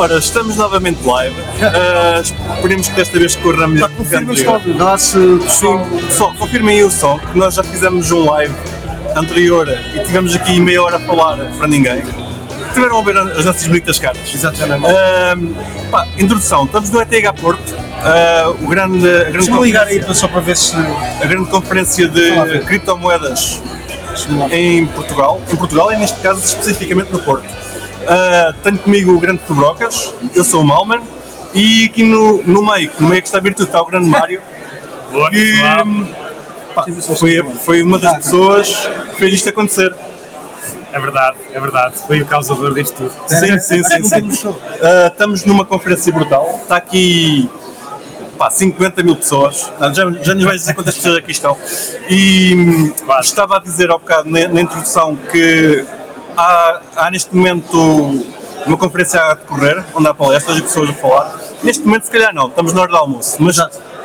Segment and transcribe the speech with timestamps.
[0.00, 1.38] Ora, estamos novamente live.
[1.38, 3.90] Uh, esperemos que desta vez corra melhor.
[3.90, 8.54] Confirma os convidados, Sim, pessoal, confirmem aí o som, que nós já fizemos um live
[9.14, 12.02] anterior e tivemos aqui meia hora a falar para ninguém.
[12.72, 14.34] Tiveram a ver as nossas bonitas cartas.
[14.34, 14.86] Exatamente.
[14.86, 20.02] Uh, pá, introdução, estamos no ETH Porto, uh, o grande, a, grande Deixa-me ligar aí
[20.14, 20.76] só para ver se.
[20.76, 23.60] a grande conferência de criptomoedas
[24.50, 27.69] em Portugal, em Portugal e neste caso especificamente no Porto.
[28.08, 31.00] Ah, tenho comigo o grande Tubrocas, eu sou o Malman
[31.54, 34.40] e aqui no, no meio, no meio que está a virtude está o grande Mário,
[35.12, 35.54] Boa, que
[36.74, 36.84] pá,
[37.18, 39.94] foi, foi uma das pessoas que fez isto acontecer.
[40.92, 41.94] É verdade, é verdade.
[42.06, 43.12] Foi o causador disto tudo.
[43.28, 44.30] Sim, sim, sim.
[44.30, 44.54] sim.
[44.82, 47.48] Ah, estamos numa conferência brutal, está aqui
[48.38, 51.56] pá, 50 mil pessoas, Não, já, já nos vais dizer quantas pessoas aqui estão.
[52.08, 53.20] E Claro.
[53.22, 55.84] estava a dizer há bocado na, na introdução que
[56.40, 58.24] há, há neste momento
[58.66, 61.38] uma conferência a decorrer, onde há palestras e pessoas a falar.
[61.62, 63.56] Neste momento, se calhar não, estamos na hora do almoço, mas,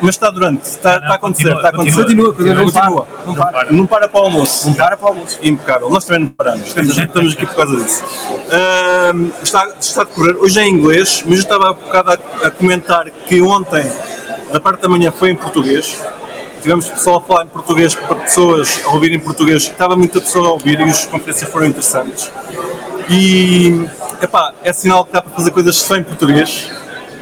[0.02, 2.04] mas está durante, está, Não, está a acontecer, continua, está a acontecer.
[2.04, 3.06] continua, continua, não continua.
[3.06, 3.72] para, não para.
[3.72, 4.68] Não para para o almoço.
[4.68, 5.40] Não para para o almoço.
[5.42, 8.04] Impecável, nós também não paramos, estamos, estamos aqui por causa disso.
[9.42, 12.52] Está, está a decorrer, hoje é em inglês, mas eu estava há bocado a, a
[12.52, 13.86] comentar que ontem,
[14.52, 16.02] da parte da manhã, foi em português.
[16.66, 20.48] Tivemos pessoal a falar em português para pessoas a ouvir em português, estava muita pessoa
[20.48, 22.32] a ouvir e as conferências foram interessantes.
[23.08, 23.88] E
[24.20, 26.72] epá, é sinal que dá para fazer coisas só em português,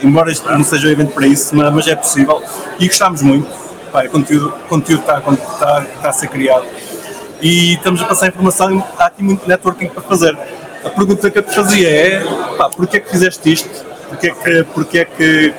[0.02, 2.42] embora isto não seja um evento para isso, mas, mas é possível.
[2.80, 3.50] E gostámos muito.
[3.90, 6.66] Epá, o conteúdo, o conteúdo está, está, está a ser criado
[7.42, 10.38] e estamos a passar informação e há aqui muito networking para fazer.
[10.86, 12.24] A pergunta que eu te fazia é,
[12.58, 13.86] pá, porquê é que fizeste isto?
[14.08, 15.54] Porquê é que, porquê é que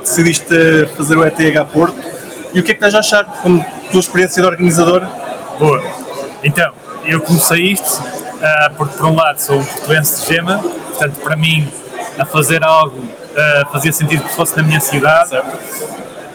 [0.00, 0.54] decidiste
[0.96, 2.15] fazer o ETH Porto?
[2.56, 3.62] E o que é que estás a achar como
[3.92, 5.06] tua experiência de organizador?
[5.58, 5.84] Boa.
[6.42, 6.72] Então,
[7.04, 8.02] eu comecei isto
[8.42, 11.68] ah, porque, por um lado, sou um portuense de gema, portanto, para mim,
[12.18, 13.04] a fazer algo
[13.36, 15.38] ah, fazia sentido que fosse na minha cidade,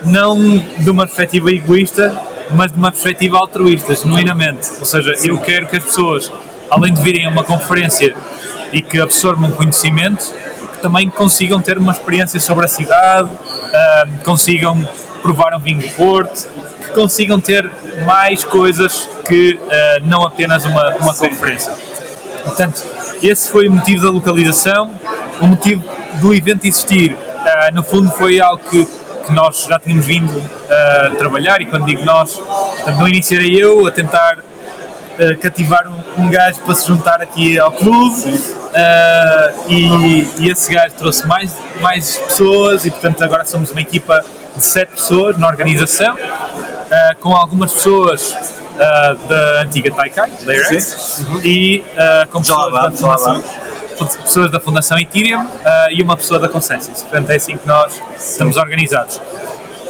[0.05, 2.15] não de uma perspectiva egoísta,
[2.51, 4.69] mas de uma perspectiva altruísta, genuinamente.
[4.77, 6.31] Ou seja, eu quero que as pessoas,
[6.69, 8.15] além de virem a uma conferência
[8.71, 10.31] e que absorvam conhecimento,
[10.83, 13.27] também consigam ter uma experiência sobre a cidade,
[13.73, 14.87] ah, consigam
[15.21, 16.47] provar um vinho Porto,
[16.79, 17.69] que consigam ter
[18.05, 21.73] mais coisas que ah, não apenas uma, uma conferência.
[22.43, 22.83] Portanto,
[23.21, 24.91] esse foi o motivo da localização,
[25.39, 25.83] o motivo
[26.19, 27.15] do evento existir.
[27.45, 31.85] ah, no fundo, foi algo que, que nós já tínhamos vindo a trabalhar, e quando
[31.85, 36.75] digo nós, portanto, no início era eu a tentar ah, cativar um, um gajo para
[36.75, 38.41] se juntar aqui ao clube,
[39.67, 44.23] e, e esse gajo trouxe mais, mais pessoas, e portanto, agora somos uma equipa
[44.55, 48.35] de sete pessoas na organização, ah, com algumas pessoas.
[48.79, 53.71] ah, da antiga Taikai, da Irex, e ah, com Já lá pessoas da Fundação
[54.23, 55.45] pessoas da Fundação Ethereum
[55.91, 57.03] e uma pessoa da Consensus.
[57.03, 59.21] Portanto, é assim que nós estamos organizados.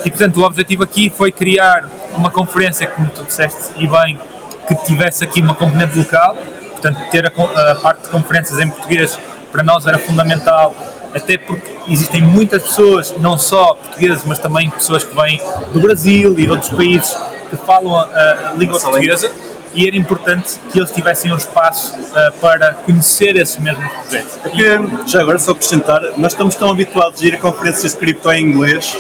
[0.04, 4.20] E, portanto, o objetivo aqui foi criar uma conferência, como tu disseste e bem,
[4.68, 6.36] que tivesse aqui uma componente local.
[6.72, 9.18] Portanto, ter a, a parte de conferências em português
[9.52, 10.76] para nós era fundamental,
[11.14, 15.42] até porque existem muitas pessoas, não só portuguesas, mas também pessoas que vêm
[15.74, 17.16] do Brasil e de outros países
[17.50, 18.04] que falam a,
[18.50, 19.32] a língua portuguesa
[19.74, 24.38] e era importante que eles tivessem um espaço ah, para conhecer esses mesmos projetos.
[24.42, 24.64] Porque,
[25.08, 28.44] já agora, só acrescentar, nós estamos tão habituados a ir a conferências de cripto em
[28.44, 28.98] inglês,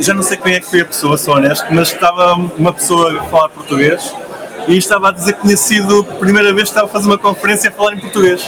[0.00, 3.18] já não sei quem é que foi a pessoa, sou honesto, mas estava uma pessoa
[3.18, 4.14] a falar português
[4.68, 7.18] e estava a dizer que tinha sido a primeira vez que estava a fazer uma
[7.18, 8.42] conferência a falar em português.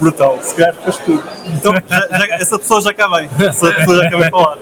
[0.00, 1.22] Brutal, se calhar faz tudo.
[1.46, 4.58] Então, já- já- essa pessoa já cá vem, essa pessoa já cá vem falar.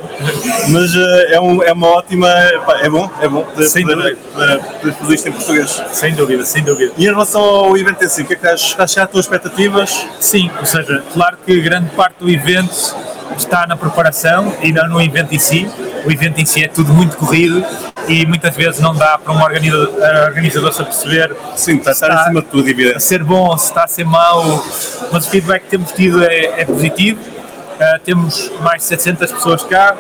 [0.69, 2.27] Mas eh, é, um- é uma ótima,
[2.67, 4.19] pá, é bom, é bom poder, Sem poder, dúvida.
[4.35, 5.83] poder- poder fazer isto em português.
[5.93, 6.93] Sem dúvida, sem dúvida.
[6.97, 9.11] E em relação ao evento em si, o que é que estás, estás cheio às
[9.11, 10.07] tuas expectativas?
[10.21, 12.95] Sim, ou seja, claro que grande parte do evento
[13.37, 15.69] está na preparação e não no evento em si.
[16.05, 17.65] O evento em si é tudo muito corrido
[18.09, 21.93] e muitas vezes não dá para um organizador, eh, organizador se aperceber Sim, está a
[21.93, 23.03] estar Está- acima de tudo, a evidente.
[23.03, 24.65] ser bom ou se está a ser mau,
[25.13, 27.21] mas o feedback que temos tido é, é positivo.
[27.21, 29.97] Uh, temos mais de 700 pessoas cá,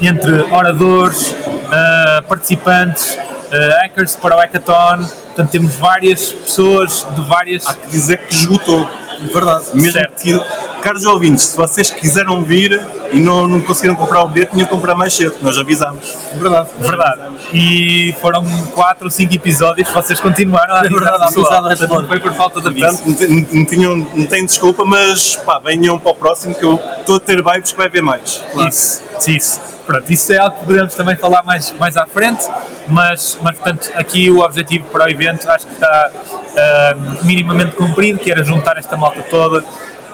[0.00, 5.04] entre oradores, uh, participantes, uh, hackers para o hackathon.
[5.26, 7.66] Portanto, temos várias pessoas de várias.
[7.66, 8.88] Há que dizer que esgotou.
[9.34, 9.64] Verdade.
[9.74, 10.22] Mesmo Certo.
[10.22, 10.40] que,
[10.82, 12.80] caros ouvintes, se vocês quiseram vir
[13.12, 16.16] e não, não conseguiram comprar o bilhete, tinham que comprar mais cedo, nós avisámos.
[16.34, 16.68] Verdade.
[16.78, 17.20] Verdade.
[17.52, 21.70] E foram 4 ou 5 episódios que vocês continuaram a avisar verdade, a pessoal.
[21.70, 23.02] é não foi por falta de aviso.
[23.02, 27.16] Portanto, não, tinham, não têm desculpa, mas pá, venham para o próximo que eu estou
[27.16, 28.42] a ter vibes que vai haver mais.
[28.68, 29.60] Isso, isso.
[29.86, 32.46] Pronto, isso é algo que podemos também falar mais, mais à frente,
[32.86, 36.10] mas, mas portanto aqui o objetivo para o evento acho que está
[36.56, 39.64] ah, minimamente cumprido, que era juntar esta malta toda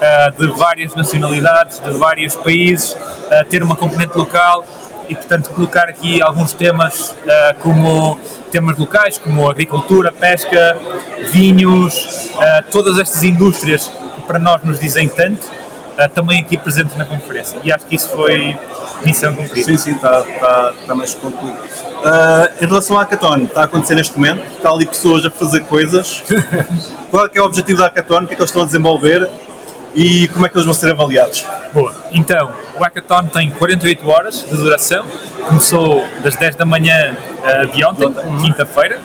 [0.00, 2.96] ah, de várias nacionalidades, de vários países,
[3.30, 4.64] ah, ter uma componente local
[5.08, 8.18] e, portanto, colocar aqui alguns temas ah, como
[8.50, 10.78] temas locais, como agricultura, pesca,
[11.30, 12.30] vinhos,
[12.70, 15.46] todas estas indústrias que para nós nos dizem tanto,
[16.14, 17.58] também aqui presentes na conferência.
[17.64, 18.56] E acho que isso foi
[19.04, 19.64] missão cumprida.
[19.64, 21.58] Sim, sim, está tá, tá mais concluído.
[22.04, 25.60] Ah, em relação à Hackathon, está a acontecer neste momento, está ali pessoas a fazer
[25.64, 26.22] coisas.
[27.10, 28.22] Qual é, é o objetivo da Hackathon?
[28.22, 29.28] O que é que eles estão a desenvolver?
[29.96, 31.46] E como é que eles vão ser avaliados?
[31.72, 31.94] Boa.
[32.12, 35.06] Então, o Hackathon tem 48 horas de duração.
[35.48, 38.12] Começou das 10 da manhã ah, de ontem,
[38.42, 39.00] quinta-feira,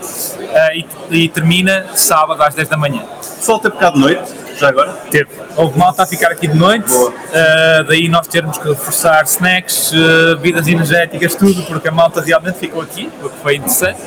[0.54, 3.04] ah, e, e termina sábado às 10 da manhã.
[3.22, 4.92] Só ter bocado de noite, já agora.
[5.10, 5.30] Teve.
[5.56, 6.92] Houve malta a ficar aqui de noite,
[7.34, 9.94] ah, daí nós termos que reforçar snacks,
[10.42, 14.02] bebidas energéticas, tudo, porque a malta realmente ficou aqui, o que foi interessante.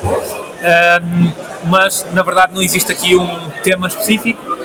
[1.63, 4.55] Mas, na verdade, não existe aqui um tema específico.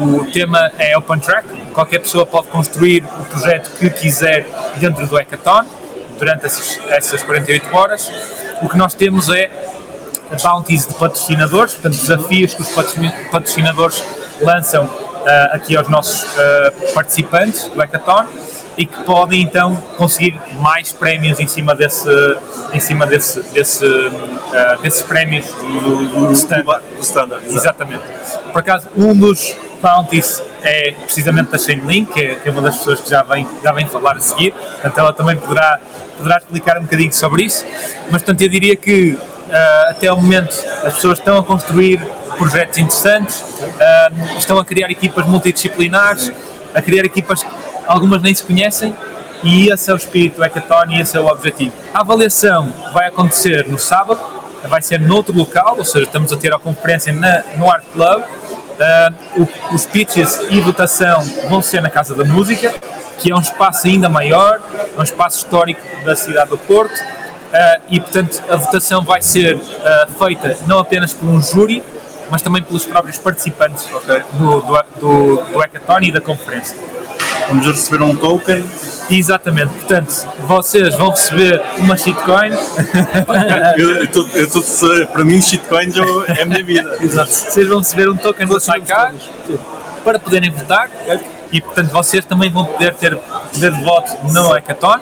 [0.00, 4.46] O tema é Open Track, qualquer pessoa pode construir o projeto que quiser
[4.76, 5.64] dentro do Hackathon
[6.18, 8.10] durante essas, essas 48 horas.
[8.62, 9.50] O que nós temos é
[10.42, 14.02] bounties de patrocinadores, portanto, desafios que os patrocin- patrocinadores
[14.40, 14.88] lançam
[15.26, 18.26] ah, aqui aos nossos ah, participantes do Hackathon
[18.78, 22.08] e que podem então conseguir mais prémios em cima desse,
[22.72, 23.84] em cima desse, desse,
[24.54, 26.82] ah, desses prémios do, do standard.
[26.96, 27.46] Do standard.
[27.46, 28.04] Exatamente.
[28.50, 32.78] Por acaso, um dos bounties é precisamente da Chainlink, que é, que é uma das
[32.78, 35.80] pessoas que já vem, já vem falar a seguir, portanto ela também poderá,
[36.16, 37.66] poderá explicar um bocadinho sobre isso,
[38.10, 39.18] mas portanto eu diria que
[39.50, 42.00] ah, até o momento as pessoas estão a construir
[42.38, 43.44] projetos interessantes,
[43.80, 46.32] ah, estão a criar equipas multidisciplinares,
[46.74, 47.50] a criar equipas que
[47.86, 48.96] algumas nem se conhecem
[49.42, 51.72] e esse é o espírito do Hackathon e esse é o objetivo.
[51.92, 54.20] A avaliação vai acontecer no sábado,
[54.68, 58.22] vai ser noutro local, ou seja, estamos a ter a conferência na, no Art Club.
[59.36, 62.72] O- os pitches e votação vão ser na Casa da Música,
[63.18, 64.60] que é um espaço ainda maior,
[64.96, 66.94] é um espaço histórico da cidade do Porto,
[67.52, 71.82] ah, e portanto a votação vai ser ah, feita não apenas por um júri,
[72.30, 76.76] mas também pelos próprios participantes do, do, do, do Hackathon e da conferência.
[77.48, 78.64] Vamos receber um token.
[79.10, 82.50] Exatamente, portanto, vocês vão receber uma shitcoin.
[83.76, 85.94] Eu, eu tô- eu tô- para mim, shitcoins
[86.28, 86.96] é a minha vida.
[87.02, 87.30] Exato.
[87.30, 89.14] Vocês vão receber um token da Saikai
[90.04, 90.88] para poderem votar
[91.50, 94.98] e, portanto, vocês também vão poder ter poder de voto no Hackathon.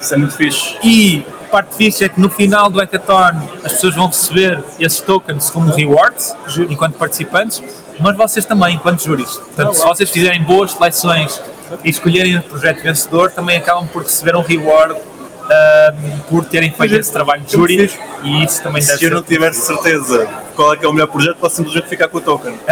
[0.00, 0.76] Isso é muito fixe.
[0.82, 5.00] E a parte fixe é que no final do Hackathon as pessoas vão receber esses
[5.00, 6.34] tokens como rewards,
[6.68, 7.62] enquanto participantes,
[8.00, 9.30] mas vocês também, enquanto júris.
[9.36, 11.40] Portanto, se vocês fizerem boas seleções
[11.82, 16.94] e escolherem o projeto vencedor, também acabam por receber um reward ahm, por terem feito
[16.94, 17.90] esse trabalho de júri
[18.22, 20.26] e isso também deve Se eu não tivesse certeza
[20.56, 22.54] qual é que é o melhor projeto, posso simplesmente ficar com o token.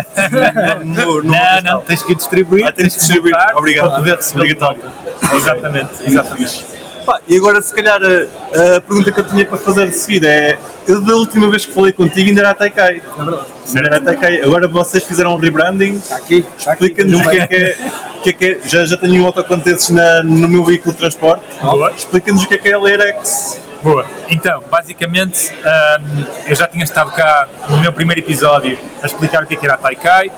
[0.85, 2.67] No- no- no Não, não, tens que distribuir.
[2.67, 3.35] Ah, tens que distribuir.
[3.57, 3.89] Obrigado.
[3.89, 4.71] Para poder receber Obrigado.
[4.71, 4.91] o token.
[5.37, 6.65] Exatamente, exatamente.
[7.05, 10.29] Pá, e agora, se calhar, a, a pergunta que eu tinha para fazer de seguida
[10.29, 13.03] é: eu da última vez que falei contigo ainda era a Taikai.
[13.19, 14.41] Ainda era a Taikai.
[14.43, 15.95] Agora vocês fizeram um rebranding.
[15.97, 16.85] Está aqui, está aqui.
[16.85, 17.77] Explica-nos o que é que é.
[18.23, 20.99] que é que é- já, já tenho um autocolante desses na, no meu veículo de
[20.99, 21.45] transporte.
[21.61, 21.91] Boa.
[21.93, 23.61] Explica-nos o que é que é a Leirex.
[23.83, 24.07] Boa.
[24.29, 29.47] Então, basicamente, hum, eu já tinha estado cá no meu primeiro episódio a explicar o
[29.47, 30.31] que é que era a Taikai.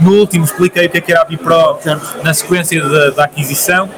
[0.00, 1.78] No último expliquei o que é que era a Bipro
[2.24, 3.88] na sequência da, da aquisição.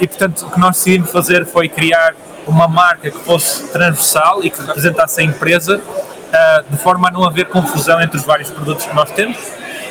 [0.00, 2.14] E, portanto, o que nós decidimos fazer foi criar
[2.46, 5.80] uma marca que fosse transversal e que representasse a empresa
[6.32, 9.36] ah, de forma a não haver confusão entre os vários produtos que nós temos.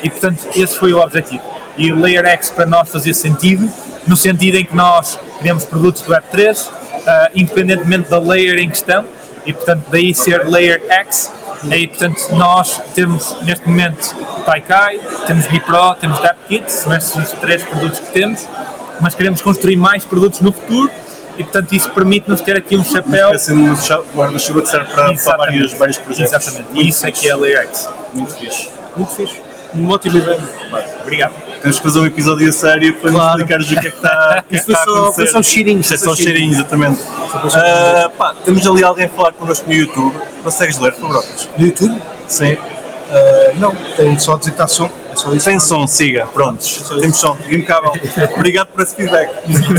[0.03, 1.43] E, portanto, esse foi o objetivo.
[1.77, 3.71] E o Layer X para nós fazia sentido,
[4.07, 6.69] no sentido em que nós criamos produtos do Web3,
[7.07, 9.05] ah, independentemente da layer em questão,
[9.45, 11.31] e portanto daí ser Layer X.
[11.71, 14.15] E portanto nós temos neste momento
[14.45, 18.47] Taikai, temos Bipro, temos DapKit, são estes os três produtos que temos,
[19.01, 20.89] mas queremos construir mais produtos no futuro
[21.37, 23.27] e portanto isso permite-nos ter aqui um chapéu.
[23.27, 26.33] Parece um cha- guarda-chuva que serve para, para vários, vários projetos.
[26.33, 27.89] Exatamente, e isso é que é a Layer X.
[28.13, 28.69] Muito fixe.
[28.95, 29.41] Muito fixe.
[29.89, 30.43] Ótimo evento.
[31.01, 31.33] Obrigado.
[31.61, 33.37] Temos que fazer um episódio a sério para nos Claro.
[33.39, 35.27] explicares o que é que está, que é que Isso foi está a só- acontecer.
[35.27, 37.01] só um cheirinho, Isto é foi só um só cheirinho, exatamente.
[37.55, 40.13] Ah, pá, temos ali alguém a falar connosco no YouTube.
[40.43, 41.25] Consegues ler, por favor?
[41.57, 42.01] No YouTube?
[42.27, 42.57] Sim.
[43.11, 44.89] Ah, não, tenho só a que está som.
[45.11, 45.59] É só isso.
[45.59, 46.25] Som, siga.
[46.27, 46.89] Prontos.
[46.99, 47.37] Temos som.
[47.49, 47.91] Impecável.
[48.37, 49.29] Obrigado por esse feedback.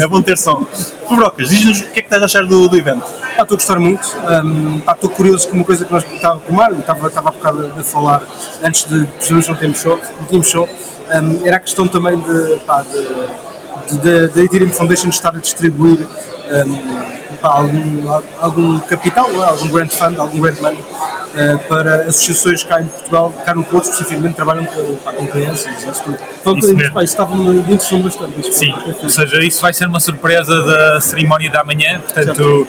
[0.01, 0.67] É bom ter som.
[1.09, 3.03] Fubrocas, diz-nos o que é que estás a achar do, do evento.
[3.03, 4.07] Pá, estou a gostar muito.
[4.45, 7.31] Hum, pá, estou curioso com uma coisa que nós estava com o Mário, estava, estava
[7.31, 8.23] há bocado a, a falar
[8.63, 10.69] antes de precisamos não termos show, não tínhamos show.
[10.69, 15.39] Hum, era a questão também de, pá, de, de, de, da Ethereum Foundation estar a
[15.39, 16.07] distribuir
[16.53, 19.45] um, algum, algum capital, é?
[19.49, 23.85] algum grant fund, algum grant money uh, para associações cá em Portugal, cá no Porto,
[23.85, 25.83] especificamente, trabalham com, pá, com crianças.
[25.83, 26.05] Isso,
[26.45, 26.67] tudo.
[26.67, 28.55] Um Isso pá, estava-me me interessou bastante.
[28.55, 32.67] Sim, ou seja, isso vai ser uma surpresa da cerimónia da manhã, portanto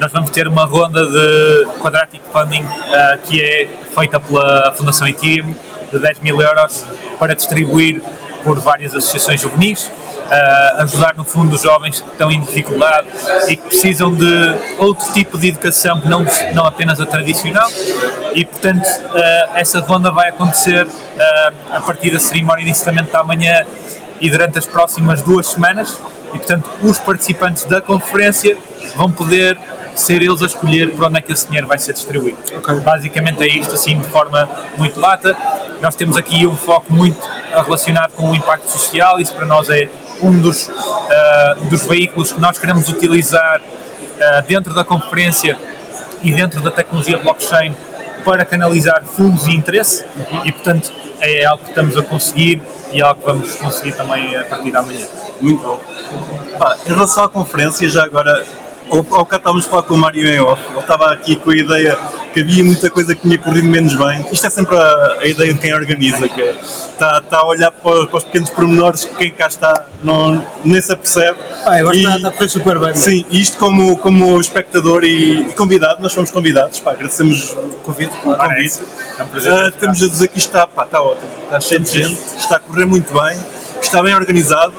[0.00, 5.54] nós vamos ter uma ronda de Quadratic Funding ah, que é feita pela Fundação Ethereum
[5.92, 6.84] de 10 mil euros
[7.18, 8.02] para distribuir
[8.42, 9.90] por várias associações juvenis,
[10.30, 13.08] ah, ajudar no fundo os jovens que estão em dificuldade
[13.48, 16.24] e que precisam de outro tipo de educação que não,
[16.54, 17.70] não apenas a tradicional
[18.34, 20.86] e portanto ah, essa ronda vai acontecer
[21.18, 23.64] ah, a partir da cerimónia de encerramento da manhã
[24.20, 25.98] e durante as próximas duas semanas
[26.32, 28.56] e portanto os participantes da conferência
[28.96, 29.58] vão poder
[29.94, 32.38] ser eles a escolher para onde é que esse dinheiro vai ser distribuído.
[32.82, 35.36] Basicamente é isto assim de forma muito lata.
[35.80, 39.88] Nós temos aqui um foco muito relacionado com o impacto social, isso para nós é
[40.22, 43.60] um dos, ah, dos veículos que nós queremos utilizar
[44.20, 45.58] ah, dentro da conferência
[46.22, 47.74] e dentro da tecnologia blockchain
[48.24, 50.04] para canalizar fundos e interesse
[50.44, 52.62] e portanto é algo que estamos a conseguir
[52.92, 55.06] e é algo que vamos conseguir também a partir da manhã.
[55.40, 55.80] Muito bom.
[56.86, 58.44] Em relação à conferência, já agora,
[58.92, 61.50] ao, ao bocado estávamos a falar com o Mário em off, ele estava aqui com
[61.50, 61.98] a ideia
[62.32, 64.24] que havia muita coisa que tinha corrido menos bem.
[64.32, 67.70] Isto é sempre a, a ideia de quem organiza, que é, está, está a olhar
[67.70, 71.38] para, para os pequenos pormenores que quem cá está não, nem se apercebe.
[71.64, 72.94] Pá, eu acho que E- está- está a correr super bem.
[72.94, 78.12] Sim, isto como, como espectador e, e convidado, nós fomos convidados, pá, agradecemos o convite.
[78.24, 78.80] o Ora, é convite.
[79.18, 79.52] É um prazer.
[79.52, 82.56] Ah, estamos a dizer que isto está, pá, está ótimo, está cheio de gente, está
[82.56, 83.38] a correr muito bem,
[83.84, 84.74] está bem organizado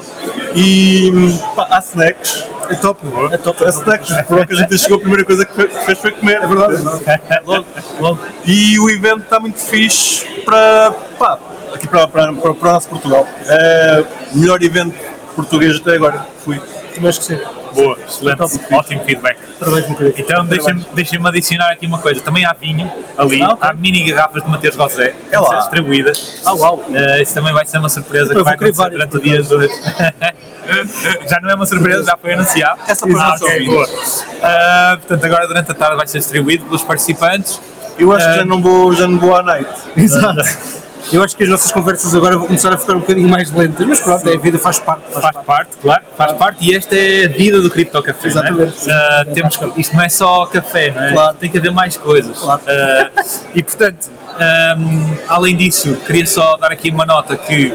[0.56, 1.12] e
[1.56, 2.46] pá, há snacks.
[2.70, 3.66] É top, é top.
[3.66, 6.42] Há snacks, por onde a gente chegou, a primeira coisa que fez foi comer.
[6.42, 6.84] É verdade.
[7.46, 7.66] Logo,
[8.00, 8.20] logo.
[8.46, 11.38] E o evento está muito fixe para, pá,
[11.74, 13.28] aqui para, para, para, para o nosso Portugal.
[13.48, 14.96] É o melhor evento
[15.36, 16.26] português até agora.
[16.44, 16.60] Fui.
[17.08, 17.40] Acho que sim.
[17.74, 19.38] Boa, excelente, ótimo feedback.
[19.60, 20.16] Parabéns, meu querido.
[20.22, 23.70] Então deixa-me deixa adicionar aqui uma coisa, também há vinho ali, Ah, ok.
[23.70, 25.60] há mini garrafas de Mateus Rosé que É lá.
[25.60, 26.42] distribuídas.
[26.46, 26.84] Ah, uau.
[26.94, 29.54] Eh, isso também vai ser uma surpresa Eu que vai acontecer durante o dia de
[29.54, 29.74] hoje.
[31.30, 32.80] já não é uma surpresa, já foi anunciado.
[32.88, 34.26] Essa para ah, nós ok, ouvintes.
[34.26, 34.40] boa.
[34.44, 37.60] Ah, portanto, agora durante a tarde vai ser distribuído pelos participantes.
[37.98, 39.70] Eu acho que Ah, já não vou, já não vou à night.
[39.98, 40.42] Exato.
[41.12, 43.86] Eu acho que as nossas conversas agora vão começar a ficar um bocadinho mais lentas,
[43.86, 45.04] mas pronto, é a vida, faz parte.
[45.12, 45.46] Faz Faz parte.
[45.46, 48.28] parte, claro, faz parte e esta é a vida do Cripto Café.
[48.28, 48.88] Exatamente.
[48.88, 48.98] Não é?
[48.98, 51.12] Ah, temos, isto não é só café, não é?
[51.14, 51.38] Claro.
[51.38, 52.38] tem que haver mais coisas.
[52.40, 52.62] Claro.
[52.68, 53.10] Ah,
[53.54, 57.74] e portanto, ahm, além disso, queria só dar aqui uma nota que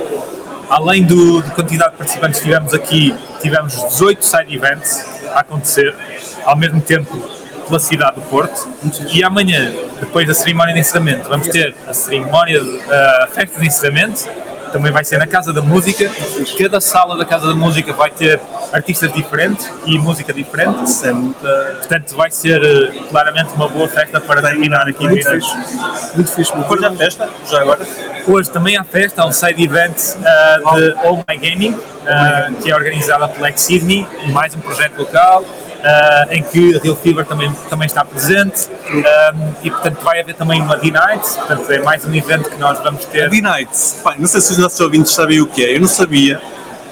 [0.70, 5.04] além do, da quantidade de participantes que tivemos aqui, tivemos 18 side events
[5.34, 5.94] a acontecer
[6.44, 7.37] ao mesmo tempo
[7.68, 8.68] pela cidade do Porto
[9.12, 13.66] e amanhã, depois da cerimónia de encerramento, vamos ter a cerimónia, de- a festa de
[13.66, 14.28] encerramento
[14.72, 16.10] também vai ser na Casa da Música.
[16.58, 18.38] Cada sala da Casa da Música vai ter
[18.70, 20.80] artistas diferentes e música diferente.
[21.78, 25.56] Portanto, vai ser eh, claramente uma boa festa para terminar aqui no Muito fixe.
[26.14, 26.52] Muito fixe.
[26.54, 27.80] muito Depois da festa, já agora.
[28.26, 31.74] Hoje também há festa, há um side event ah, de All My Gaming,
[32.06, 35.44] ah, que é organizada pela Ex Sydney, mais um projeto local,
[35.84, 38.68] ah, em que a Real Fever também, também está presente.
[39.04, 39.32] Ah,
[39.62, 43.04] e portanto vai haver também uma D-Night, portanto é mais um evento que nós vamos
[43.06, 43.28] ter.
[43.30, 43.96] B-Nights.
[44.02, 46.40] Pá, não sei se os nossos ouvintes sabem o que é, eu não sabia.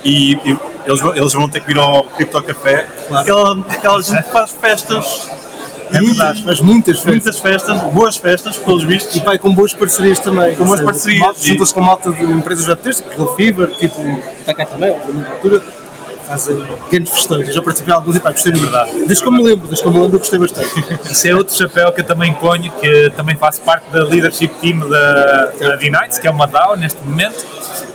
[0.05, 2.87] E, e eles, vão- eles vão ter que vir ao Cripto Café.
[3.11, 5.29] Aquela, aquela gente que faz festas.
[5.93, 7.13] É verdade, mas muitas festas.
[7.13, 9.15] Muitas festas, boas festas, pelos vistos.
[9.15, 10.55] E pai, com boas parcerias também.
[10.57, 13.69] Com boas seja, parcerias, malta- Junta-se com malta de empresas web texto, tipo Real Fever,
[13.77, 14.01] tipo
[14.41, 15.63] está cá também, obviamente, altura.
[16.27, 17.49] Fazem grandes festões.
[17.49, 19.07] Eu já participei de alguns e pá, gostei muito.
[19.07, 20.69] Desde que eu me lembro, desde que eu me lembro, gostei bastante.
[21.13, 24.89] Isso é outro chapéu que eu também ponho, que também faço parte da leadership team
[24.89, 27.47] da, da D-Nights, que é uma DAO neste momento.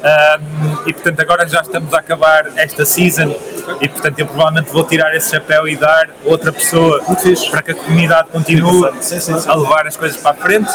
[0.01, 3.35] Um, e portanto agora já estamos a acabar esta season
[3.79, 7.03] e portanto eu provavelmente vou tirar esse chapéu e dar outra pessoa
[7.51, 8.89] para que a comunidade continue
[9.47, 10.71] a levar as coisas para a frente.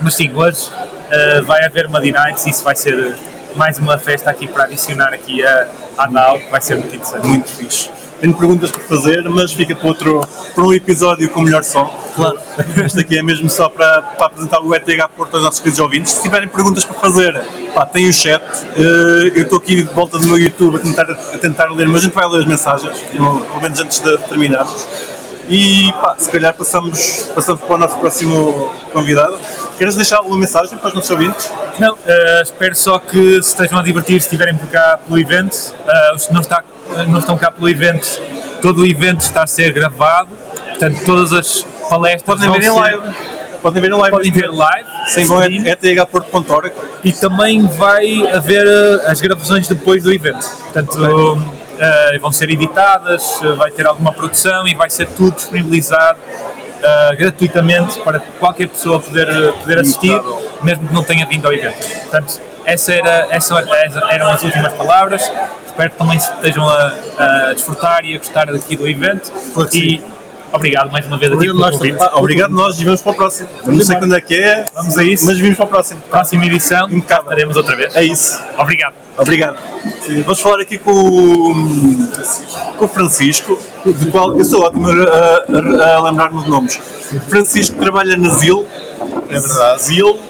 [0.00, 3.16] Mas sim, hoje uh, vai haver uma D-Nights e isso vai ser
[3.58, 7.26] mais uma festa aqui para adicionar aqui a, DAO, que vai ser muito interessante.
[7.26, 7.90] Muito fixe.
[8.20, 10.20] Tenho perguntas para fazer, mas fica para, outro,
[10.54, 11.86] para um episódio com melhor som.
[12.14, 12.38] Claro.
[12.84, 14.86] Este aqui é mesmo só para, para apresentar o ETH
[15.16, 16.12] Porto aos nossos queridos ouvintes.
[16.12, 18.42] Se tiverem perguntas para fazer, pá, tem o chat.
[18.76, 22.02] Eh, eu estou aqui de volta do meu YouTube a tentar, a tentar ler, mas
[22.02, 24.86] a gente vai ler as mensagens, pelo menos antes de terminarmos.
[25.48, 29.38] E pá, se calhar passamos, passamos para o nosso próximo convidado.
[29.78, 31.52] Queres deixar alguma mensagem para os nossos ouvintes?
[31.78, 35.56] Não, eh, espero só que se estejam a divertir se estiverem por cá pelo evento.
[35.86, 36.64] Eh, os que não, está,
[37.06, 38.20] não estão cá pelo evento,
[38.60, 40.30] todo o evento está a ser gravado,
[40.70, 43.02] portanto todas as palestras Podem ver em live.
[43.62, 44.16] Podem ver em live.
[44.16, 44.88] Podem ver live.
[45.06, 46.72] Sem stream, é ethporto.org.
[47.04, 50.44] e também vai haver eh, as gravações depois do evento.
[50.72, 56.18] Portanto, uh, vão ser editadas, uh, vai ter alguma produção e vai ser tudo disponibilizado
[56.78, 60.20] uh, gratuitamente para qualquer pessoa poder, poder assistir,
[60.62, 61.78] mesmo que não tenha vindo ao evento.
[62.00, 63.64] Portanto, essa era, essa,
[64.10, 65.22] eram as últimas palavras.
[65.66, 69.32] Espero que também estejam a, a desfrutar e a gostar daqui do evento.
[69.72, 70.02] E
[70.52, 71.96] obrigado mais uma vez aqui pelo convite.
[72.00, 73.48] Ah, obrigado nós e vamos para o próximo.
[73.66, 75.26] Não sei quando é que é, vamos a isso.
[75.26, 76.00] Mas vimos para o próximo.
[76.08, 77.94] Próxima edição, estaremos outra vez.
[77.94, 78.40] É isso.
[78.56, 78.94] Obrigado.
[79.16, 79.58] Obrigado.
[80.24, 81.54] Vamos falar aqui com o,
[82.76, 86.80] com o Francisco, do qual eu sou ótimo a, a, a lembrar-me de nomes.
[87.28, 88.66] Francisco trabalha na ZIL,
[89.28, 89.82] é verdade.
[89.82, 90.20] ZIL,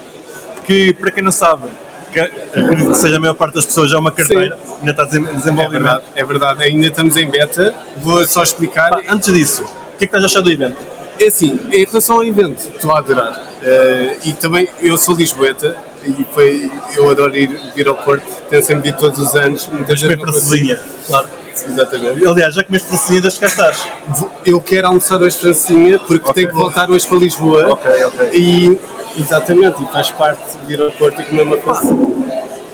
[0.64, 1.68] que para quem não sabe,
[2.12, 4.74] que, acredito que seja a maior parte das pessoas já é uma carteira, Sim.
[4.80, 5.62] ainda está a desenvolvimento.
[5.64, 7.74] É verdade, é verdade, ainda estamos em beta.
[7.98, 8.90] Vou só explicar.
[8.90, 9.64] Pá, antes disso,
[9.98, 10.76] que é que estás a achar do evento?
[11.20, 13.42] É assim, em relação ao evento, estou a adorar.
[13.60, 18.90] Uh, e também, eu sou lisboeta e foi, eu adoro ir, ao Porto, tenho sempre
[18.90, 19.66] ido todos os anos.
[19.66, 21.28] Muitas vezes para Francesinha, claro.
[21.66, 22.24] Exatamente.
[22.24, 23.88] Aliás, já comeste francesinha cá estás?
[24.46, 26.34] Eu quero almoçar hoje francesinha porque okay.
[26.34, 27.72] tenho que voltar hoje para Lisboa.
[27.72, 28.30] Ok, ok.
[28.32, 28.78] E,
[29.20, 32.17] exatamente, e faz parte de ir ao Porto e comer uma francesinha.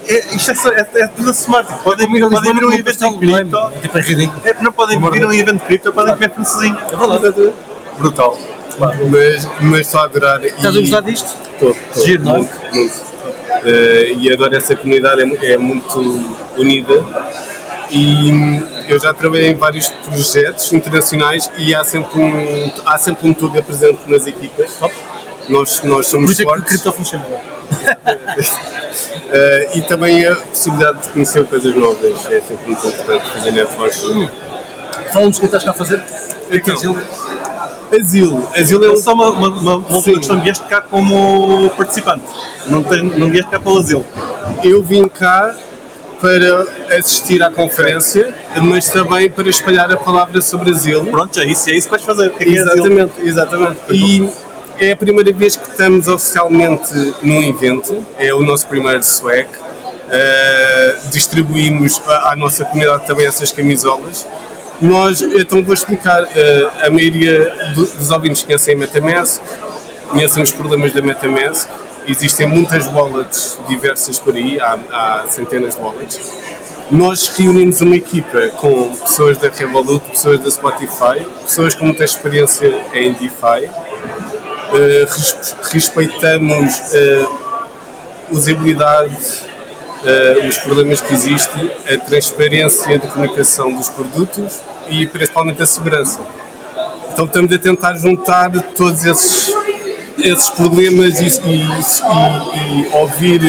[0.07, 1.73] É, isto é, é, é tudo smart.
[1.83, 3.73] Podem vir, podem vir um evento em cripto.
[3.83, 4.43] Tipo, é ridículo.
[4.45, 6.79] É, não podem vir um evento de cripto, podem comer francesinha.
[6.91, 7.53] É verdade.
[7.99, 8.39] Brutal.
[8.77, 9.09] Claro.
[9.09, 10.45] Mas, mas a adorar.
[10.45, 11.37] Estás a gostar disto?
[11.53, 11.77] Estou.
[12.05, 12.39] Giro, não?
[12.39, 13.15] Muito, muito.
[13.65, 15.99] Uh, e adoro essa comunidade, é, é muito
[16.57, 17.05] unida.
[17.91, 18.31] E
[18.89, 23.63] eu já trabalhei em vários projetos internacionais e há sempre um, há sempre um Tuga
[23.63, 24.79] presente nas equipas.
[25.49, 26.63] Nós, nós somos Por fortes.
[26.63, 27.25] É que cripto funciona.
[27.27, 27.39] uh,
[29.75, 32.27] e também a possibilidade de conhecer coisas novas.
[32.27, 34.25] É sempre muito importante fazer networking.
[34.25, 34.29] Hum.
[35.13, 36.03] Fala-nos o que estás cá a fazer.
[36.51, 36.97] Então,
[38.01, 38.49] Asilo.
[38.57, 40.41] Asilo é só uma, uma, uma, uma questão.
[40.41, 42.25] Vieste cá como participante.
[42.67, 44.05] Não, tem, não vieste cá pelo asilo.
[44.63, 45.55] Eu vim cá
[46.21, 51.07] para assistir à conferência, mas também para espalhar a palavra sobre asilo.
[51.07, 52.31] Pronto, é isso, é isso que vais fazer.
[52.31, 53.81] Que é exatamente, é exatamente.
[53.91, 54.31] E
[54.79, 59.49] é a primeira vez que estamos oficialmente num evento, é o nosso primeiro swag.
[60.05, 64.27] Uh, distribuímos à, nossa comunidade também essas camisolas.
[64.81, 66.27] Nós, então vou explicar, uh,
[66.83, 69.41] a maioria dos ouvintes conhecem MetaMask,
[70.11, 71.69] conhecem os problemas da MetaMask,
[72.07, 76.21] existem muitas wallets diversas por aí, há, há centenas de wallets.
[76.91, 82.69] Nós reunimos uma equipa com pessoas da Revolut, pessoas da Spotify, pessoas com muita experiência
[82.93, 83.71] em DeFi.
[84.75, 87.45] Uh, respeitamos uh,
[88.29, 95.67] usabilidade, uh, os problemas que existem, a transparência de comunicação dos produtos e principalmente a
[95.67, 96.21] segurança.
[97.13, 99.55] Então estamos a tentar juntar todos esses
[100.19, 103.41] esses problemas e, e, e, e, ouvir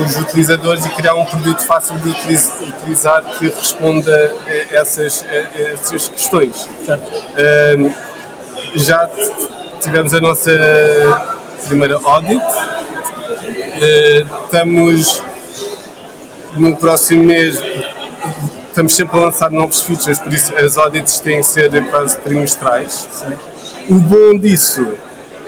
[0.00, 6.08] os utilizadores e criar um produto fácil de utilizar que responda a essas, a essas
[6.08, 6.68] questões.
[6.88, 7.92] Um,
[8.74, 9.08] já
[9.82, 10.52] tivemos a nossa
[11.66, 15.20] primeira audit, uh, estamos
[16.56, 17.60] no próximo mês
[18.68, 23.08] estamos sempre a lançar novos features, por isso as audits têm que ser quase trimestrais.
[23.88, 24.94] O bom disso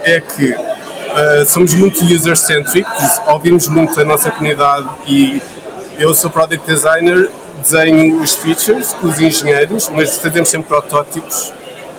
[0.02, 2.88] é que uh, somos muito user-centric,
[3.28, 5.40] ouvimos muito a nossa comunidade e
[5.96, 7.30] eu sou product designer,
[7.62, 11.52] desenho os features os engenheiros, mas fazemos sempre protótipos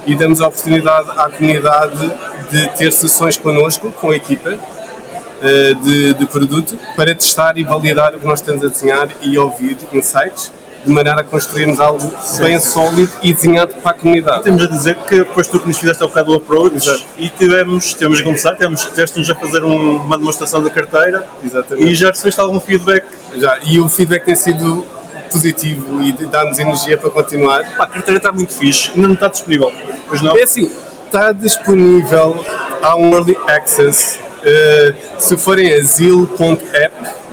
[0.06, 2.12] e damos a oportunidade à comunidade
[2.52, 8.16] de ter sessões connosco, com a equipa uh, de, de produto, para testar e validar
[8.16, 10.52] o que nós estamos a desenhar e ouvir insights
[10.86, 14.44] de maneira a construirmos algo bem sólido e desenhado para a comunidade.
[14.44, 17.04] Temos a dizer que depois tu que nos fizeste ao bocado o approach Exato.
[17.18, 18.86] e tivemos, tivemos a conversar, tivemos,
[19.30, 21.88] a fazer um, uma demonstração da carteira Exatamente.
[21.88, 23.04] e já recebeste algum feedback?
[23.36, 24.86] Já, e o feedback tem sido
[25.32, 27.64] positivo e dá-nos energia para continuar.
[27.76, 29.72] Pá, a carteira está muito fixe, ainda não está disponível.
[30.08, 30.38] Pois não?
[30.38, 30.72] É assim,
[31.06, 32.46] está disponível,
[32.82, 34.20] há um early access.
[34.20, 37.26] Uh, se forem a zil.app,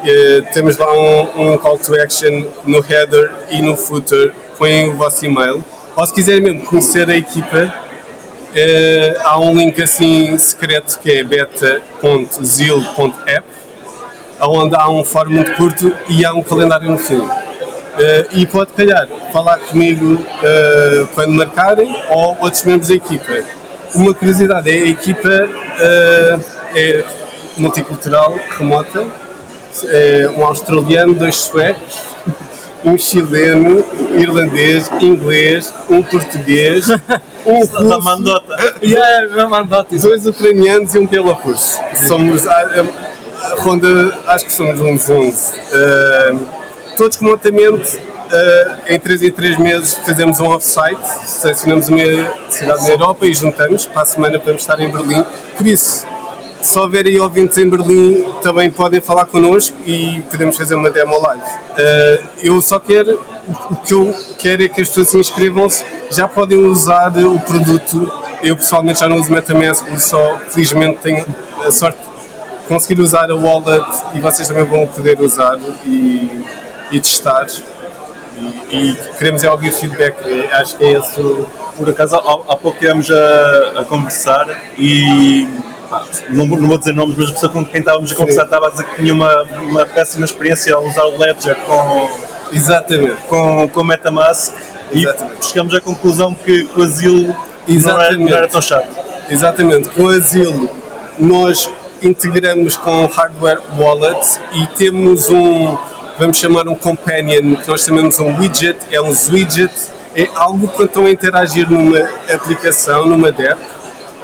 [0.00, 4.96] Uh, temos lá um, um, call to action no header e no footer, põem o
[4.96, 5.62] vosso e-mail.
[5.94, 11.22] Ou se quiserem mesmo conhecer a equipa, uh, há um link assim secreto que é
[11.22, 11.70] beta.zil.app,
[14.42, 17.20] onde há um fórum muito curto e há um calendário no fim.
[17.20, 17.30] Uh,
[18.32, 20.24] e pode calhar falar comigo
[21.14, 23.44] quando marcarem ou outros membros da equipa.
[23.94, 25.48] Uma curiosidade é a equipa
[26.74, 27.04] é
[27.56, 29.06] multicultural, remota,
[29.84, 31.98] é, um australiano, dois suecos,
[32.84, 36.88] um chileno, irlandês, inglês, um português,
[37.44, 38.56] um russo, mandota.
[38.82, 39.26] Yeah,
[40.00, 41.78] dois ucranianos e um bielorrusso.
[42.06, 43.09] Somos, a, a,
[43.58, 45.54] ronda, acho que somos uns 11.
[45.54, 46.46] Uh,
[46.96, 51.98] todos remotamente uh, em 3 em 3 meses fazemos um off-site, selecionamos uma
[52.48, 55.24] cidade na Europa e juntamos, para a semana podemos estar em Berlim.
[55.56, 56.06] Por isso,
[56.62, 61.42] se houver ouvintes em Berlim, também podem falar connosco e podemos fazer uma demo live.
[61.42, 63.20] Uh, eu só quero,
[63.70, 68.12] o que eu quero é que as pessoas se inscrevam-se, já podem usar o produto.
[68.42, 71.26] Eu pessoalmente já não uso MetaMask, só felizmente tenho
[71.64, 72.09] a sorte
[72.70, 76.44] conseguir usar a wallet e vocês também vão poder usar e,
[76.92, 77.48] e testar.
[78.70, 80.14] E, e, queremos é ouvir feedback,
[80.52, 81.20] acho que é esse.
[81.76, 84.46] Por acaso, há, há pouco estivemos a, a conversar
[84.78, 85.48] e
[86.28, 88.70] não, não, vou dizer nomes, mas a pessoa com quem estávamos a conversar estava a
[88.70, 92.08] dizer que tinha uma, uma péssima experiência a usar o Ledger com,
[92.52, 93.16] Exatamente.
[93.26, 94.54] com, com Metamask
[94.92, 95.40] Exatamente.
[95.40, 97.34] e chegamos à conclusão que o asilo
[97.66, 98.88] não era, não era, tão chato.
[99.28, 100.70] Exatamente, com o asilo
[101.18, 101.68] nós
[102.02, 105.76] integramos com hardware wallet e temos um,
[106.18, 109.72] vamos chamar um companion, que nós chamamos um widget, é um widget,
[110.14, 111.98] é algo que estão a interagir numa
[112.32, 113.60] aplicação, numa app,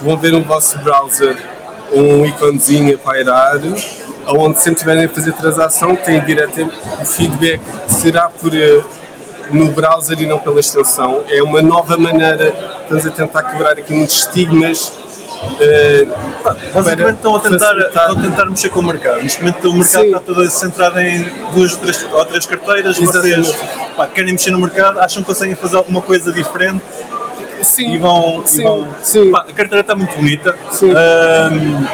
[0.00, 1.36] vão ver no vosso browser
[1.92, 3.60] um iconezinho a pairar,
[4.28, 8.82] onde sempre estiverem a fazer transação, têm direto o feedback será por eh,
[9.50, 11.24] no browser e não pela extensão.
[11.28, 14.92] É uma nova maneira, estamos a tentar quebrar aqui muitos estigmas.
[15.36, 19.22] Uh, Basicamente estão a, tentar, estão a tentar mexer com o mercado.
[19.22, 20.06] Neste momento o mercado Sim.
[20.08, 22.98] está todo centrado em duas ou três, ou três carteiras.
[22.98, 23.48] Exatamente.
[23.48, 26.82] Vocês pá, querem mexer no mercado, acham que conseguem fazer alguma coisa diferente
[27.62, 27.94] Sim.
[27.94, 28.42] E vão.
[28.46, 28.60] Sim.
[28.60, 29.30] E vão Sim.
[29.30, 30.56] Pá, a carteira está muito bonita.
[30.70, 30.92] Sim.
[30.92, 31.86] Um,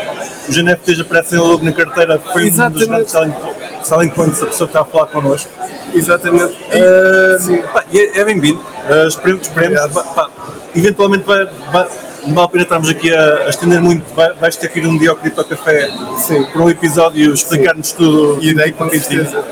[0.48, 2.90] os NFTs aparecem logo na carteira, foi Exatamente.
[2.90, 5.50] um dos grandes selling points a pessoa que está a falar connosco.
[5.94, 6.54] Exatamente.
[6.54, 8.60] Uh, pá, é, é bem-vindo.
[8.60, 9.80] Uh, esperemos, esperemos.
[10.14, 10.28] Pá,
[10.74, 11.88] eventualmente vai, vai,
[12.26, 14.04] não vale a pena estarmos aqui a, a estender muito.
[14.14, 16.44] Vai, vais ter que ir um dia ao Cripto Café Sim.
[16.44, 18.42] para um episódio explicar-nos tudo.
[18.42, 19.44] Irei com certeza.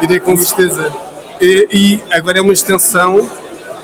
[0.00, 0.92] Irei com certeza.
[1.40, 3.28] E, e agora é uma extensão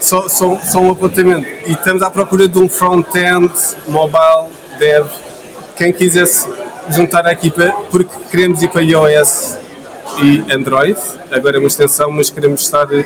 [0.00, 1.46] só, só, só um apontamento.
[1.66, 3.52] E estamos à procura de um front-end,
[3.86, 5.06] mobile, dev,
[5.76, 6.48] quem quisesse
[6.90, 9.61] juntar à equipa, porque queremos ir para iOS
[10.20, 10.98] e Android.
[11.30, 13.04] Agora é uma extensão, mas queremos estar uh,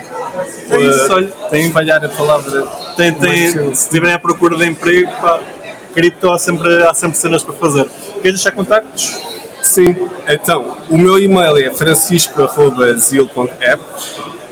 [0.71, 2.67] é isso, olha, tem, falhar a palavra.
[2.97, 5.39] Tem, tem, se estiverem à procura de emprego, pá,
[5.95, 7.89] cripto há sempre, há sempre cenas para fazer.
[8.21, 9.19] Queres deixar contactos?
[9.63, 9.97] Sim,
[10.29, 13.83] então, o meu e-mail é francisco.zil.app.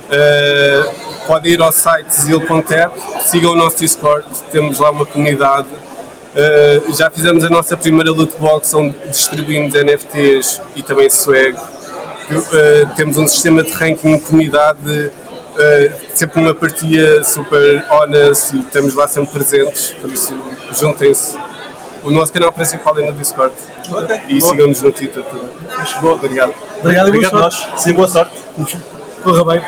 [0.05, 5.69] Uh, podem ir ao site zil.app, sigam o nosso Discord, temos lá uma comunidade.
[5.69, 11.57] Uh, já fizemos a nossa primeira loot box onde distribuímos NFTs e também swag.
[12.31, 18.61] Uh, temos um sistema de ranking de comunidade, uh, sempre uma partilha super honest e
[18.61, 20.35] estamos lá sempre presentes, por isso
[20.73, 21.37] juntem-se.
[22.03, 23.55] O nosso canal principal é no Discord.
[23.91, 24.21] Okay.
[24.29, 25.49] E sigam-nos no Twitter também.
[26.01, 26.55] Boa, obrigado.
[26.81, 27.69] Obrigado, obrigado a nós.
[27.77, 28.35] Sim, boa sorte.
[29.23, 29.63] Corra bem.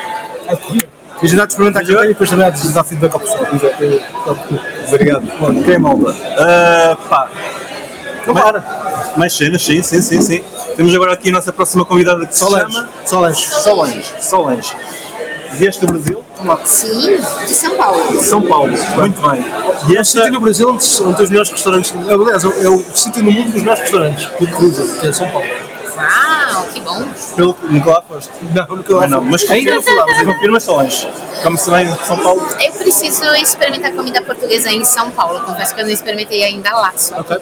[1.23, 3.47] E já te experimentar aqui e depois também há de dar feedback ao pessoal.
[4.89, 5.27] Obrigado.
[5.39, 6.11] Bom, quem é malda?
[6.11, 7.29] Uh, pá.
[8.27, 8.65] Tomara.
[9.17, 10.45] Mais cenas, sim, sim, sim, sim.
[10.77, 12.67] Temos agora aqui a nossa próxima convidada que Solange.
[12.67, 12.89] se chama...
[13.07, 13.47] Solange.
[13.49, 14.05] Solange.
[14.21, 14.77] Solange.
[15.53, 16.25] Vieste do Brasil?
[16.65, 18.23] Sim, de São Paulo.
[18.23, 19.45] São Paulo, muito bem.
[19.89, 21.95] E este sítio no Brasil onde, onde tem os melhores restaurantes.
[21.97, 25.47] Aliás, é o sítio no mundo dos melhores restaurantes, por cruza, que é São Paulo.
[25.97, 27.03] Uau, que bom.
[27.35, 28.31] Pelo, nunca lá foste?
[28.55, 31.09] Não, nunca lá não, mas ainda falamos, confirma só longe.
[31.43, 32.47] Como se vem de São Paulo?
[32.61, 35.41] Eu preciso experimentar comida portuguesa em São Paulo.
[35.41, 36.93] Confesso que eu não experimentei ainda lá.
[36.97, 37.19] Só.
[37.21, 37.39] Ok.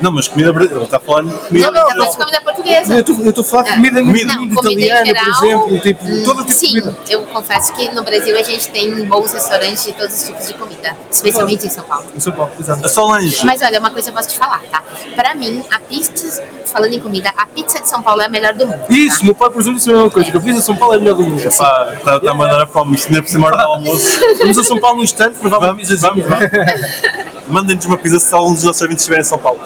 [0.00, 2.94] Não, mas comida brasileira, está falando de comida Não, não, mas comida portuguesa.
[2.94, 6.22] Eu estou a falar de comida, comida, não, comida italiana, geral, por exemplo, tipo, hum,
[6.24, 7.00] todo tipo sim, de comida.
[7.08, 10.54] eu confesso que no Brasil a gente tem bons restaurantes de todos os tipos de
[10.54, 12.06] comida, especialmente em São Paulo.
[12.14, 12.84] Em São Paulo, exato.
[12.84, 13.46] É só longe.
[13.46, 14.82] Mas olha, uma coisa eu posso te falar, tá?
[15.14, 18.52] Pra mim, a pizza, falando em comida, a pizza de São Paulo é a melhor
[18.52, 18.84] do mundo.
[18.90, 19.24] Isso, tá?
[19.24, 20.96] meu pai, por exemplo, disse a mesma coisa, que a pizza de São Paulo é
[20.96, 21.40] a melhor do mundo.
[21.40, 24.20] Epá, está tá a mandar a fome, isto não é por cima do almoço.
[24.38, 26.24] Vamos a São Paulo num instante, provar uma pizzazinha.
[27.46, 29.60] Mandem-nos uma pizza se alguns dos nossos ouvintes estiverem em São Paulo.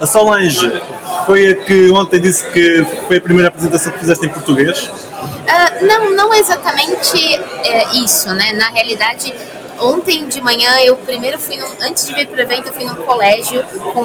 [0.00, 0.82] A Solange
[1.26, 4.86] foi a que ontem disse que foi a primeira apresentação que fizeste em português?
[4.86, 8.52] Uh, não, não exatamente é, isso, né?
[8.52, 9.32] Na realidade,
[9.78, 12.96] ontem de manhã eu primeiro fui, antes de vir para o evento, eu fui num
[12.96, 14.04] colégio com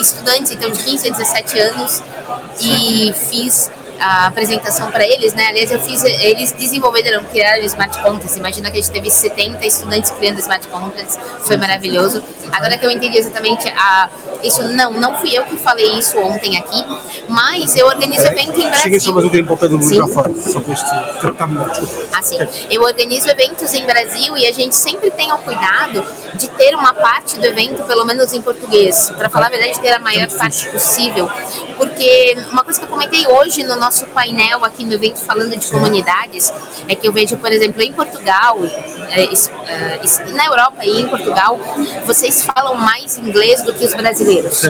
[0.00, 2.02] estudantes, então de 15 a 17 anos,
[2.60, 5.46] e fiz a apresentação para eles, né?
[5.48, 8.36] Aliás, eu fiz, eles desenvolveram, criaram smart contracts.
[8.36, 12.22] Imagina que a gente teve 70 estudantes criando smart contracts, foi maravilhoso.
[12.52, 14.08] Agora que eu entendi exatamente a,
[14.42, 16.84] isso, não, não fui eu que falei isso ontem aqui,
[17.28, 18.82] mas eu organizo evento em Brasil.
[18.82, 20.86] Cheguei só mais um tempo do microfone, só para este
[22.12, 22.38] Ah, sim.
[22.70, 26.94] Eu organizo eventos em Brasil e a gente sempre tem o cuidado de ter uma
[26.94, 30.68] parte do evento, pelo menos em português, para falar a verdade, ter a maior parte
[30.68, 31.28] possível,
[31.76, 35.66] porque uma coisa que eu comentei hoje no nosso painel aqui no evento falando de
[35.68, 36.52] comunidades
[36.88, 38.58] é que eu vejo, por exemplo, em Portugal,
[39.10, 41.58] é, é, na Europa e em Portugal,
[42.06, 44.62] vocês falam mais inglês do que os brasileiros.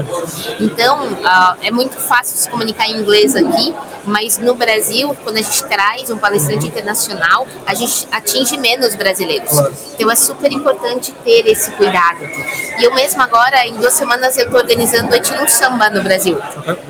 [0.61, 5.42] Então, uh, é muito fácil se comunicar em inglês aqui, mas no Brasil, quando a
[5.42, 9.50] gente traz um palestrante internacional, a gente atinge menos brasileiros.
[9.94, 12.24] Então é super importante ter esse cuidado.
[12.78, 16.38] E eu mesmo agora, em duas semanas, eu estou organizando o Etilum Samba no Brasil.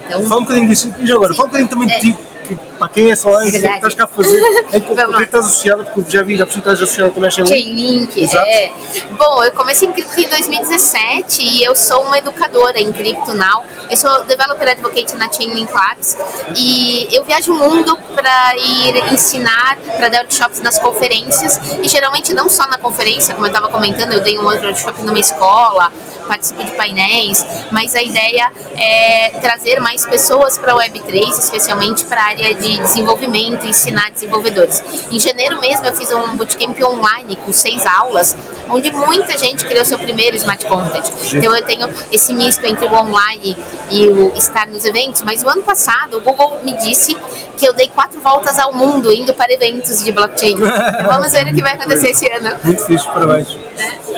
[0.07, 0.95] Então, fala um bocadinho disso.
[0.99, 2.18] E agora, fala um bocadinho também de ti
[2.49, 4.41] que, para quem é só é, que estás cá a fazer,
[4.73, 8.15] é que, estás associada, porque já vi, já estás associada também a Chainlink.
[8.15, 8.73] Chainlink, é.
[9.13, 13.65] Bom, eu comecei em cripto em 2017 e eu sou uma educadora em cripto now.
[13.91, 16.17] Eu sou developer advocate na Chainlink Labs
[16.57, 22.33] e eu viajo o mundo para ir ensinar, para dar workshops nas conferências e geralmente
[22.35, 25.91] não só na conferência, como eu estava comentando, eu dei um workshop numa escola,
[26.29, 32.21] participo de painéis, mas a ideia é trazer mais pessoas para a Web3, especialmente para
[32.21, 34.83] a área de desenvolvimento, ensinar desenvolvedores.
[35.11, 38.37] Em janeiro mesmo eu fiz um bootcamp online com seis aulas,
[38.69, 41.05] onde muita gente criou seu primeiro smart content.
[41.33, 43.57] Então eu tenho esse misto entre o online
[43.91, 47.17] e o estar nos eventos, mas o ano passado o Google me disse
[47.57, 50.57] que eu dei quatro voltas ao mundo indo para eventos de blockchain.
[51.07, 52.57] Vamos ver o que vai acontecer esse ano.
[52.63, 53.57] Muito difícil, parabéns.
[53.79, 54.09] É.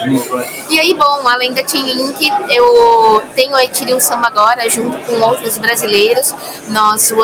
[0.71, 5.21] E aí, bom, além da Team Link, eu tenho a Ethereum Samba agora, junto com
[5.21, 6.35] outros brasileiros.
[6.69, 7.17] Nós uh,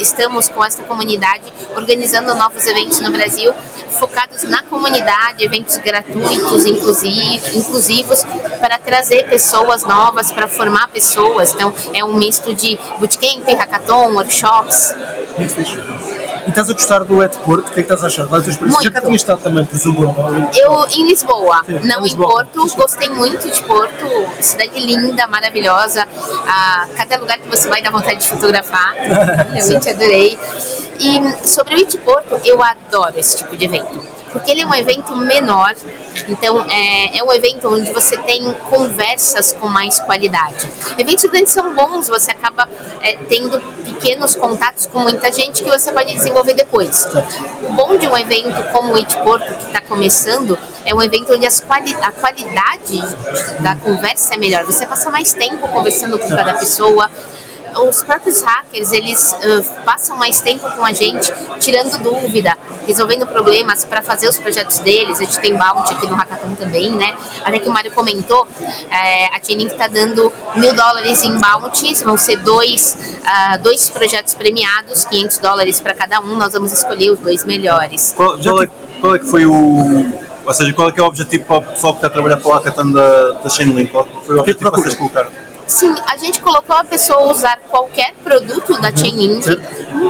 [0.00, 3.54] estamos com essa comunidade organizando novos eventos no Brasil,
[3.98, 8.24] focados na comunidade, eventos gratuitos, inclusive, inclusivos,
[8.60, 11.54] para trazer pessoas novas, para formar pessoas.
[11.54, 14.94] Então, é um misto de bootcamp, hackathon, workshops.
[15.38, 15.78] Muito fixe.
[16.46, 17.68] E estás a gostar do Porto?
[17.68, 18.26] O que é que estás a achar?
[18.26, 18.82] Muito.
[18.82, 20.14] Já tinha estado também, presumo.
[20.54, 22.28] Eu em Lisboa, Sim, não em, Lisboa.
[22.28, 22.76] Porto.
[22.76, 24.06] Gostei muito de Porto.
[24.40, 26.06] Cidade linda, maravilhosa.
[26.46, 28.94] Ah, cada lugar que você vai dá vontade de fotografar.
[29.52, 30.38] Realmente adorei.
[30.98, 35.16] E sobre o Porto, eu adoro esse tipo de evento porque ele é um evento
[35.16, 35.74] menor,
[36.28, 40.68] então é, é um evento onde você tem conversas com mais qualidade.
[40.98, 42.68] Eventos grandes são bons, você acaba
[43.00, 47.06] é, tendo pequenos contatos com muita gente que você pode desenvolver depois.
[47.62, 51.32] O bom de um evento como o It Porto, que está começando, é um evento
[51.32, 53.00] onde quali a qualidade
[53.60, 54.64] da conversa é melhor.
[54.64, 57.10] Você passa mais tempo conversando com cada pessoa,
[57.88, 63.84] os próprios hackers, eles uh, passam mais tempo com a gente, tirando dúvida, resolvendo problemas
[63.84, 65.20] para fazer os projetos deles.
[65.20, 67.16] A gente tem bounty aqui no Hackathon também, né?
[67.44, 68.46] Até que o Mário comentou,
[68.90, 74.34] é, a Chainlink está dando mil dólares em bounties, vão ser dois, uh, dois projetos
[74.34, 76.36] premiados, 500 dólares para cada um.
[76.36, 78.12] Nós vamos escolher os dois melhores.
[78.16, 78.68] Qual, qual, é,
[79.00, 81.62] qual é que foi o ou seja, qual é, que é o objetivo para o
[81.62, 83.92] pessoal que está a trabalhar para o Hackathon da, da Chainlink?
[83.92, 85.30] Qual foi o objetivo que vocês colocaram?
[85.70, 89.46] Sim, a gente colocou a pessoa usar qualquer produto da Chainlink,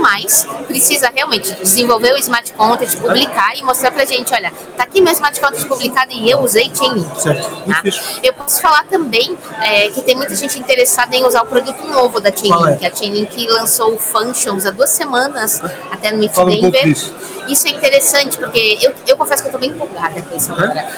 [0.00, 5.02] mas precisa realmente desenvolver o Smart Contract, publicar e mostrar pra gente, olha, tá aqui
[5.02, 7.10] meu Smart Contract publicado e eu usei Chainlink.
[7.22, 7.82] Tá?
[8.22, 12.20] Eu posso falar também é, que tem muita gente interessada em usar o produto novo
[12.20, 12.82] da Chainlink.
[12.82, 12.88] É?
[12.88, 16.96] A Chainlink lançou o Functions há duas semanas, até no Meet Denver.
[17.36, 20.52] Um isso é interessante, porque eu, eu confesso que eu tô bem empolgada com isso
[20.52, 20.88] agora.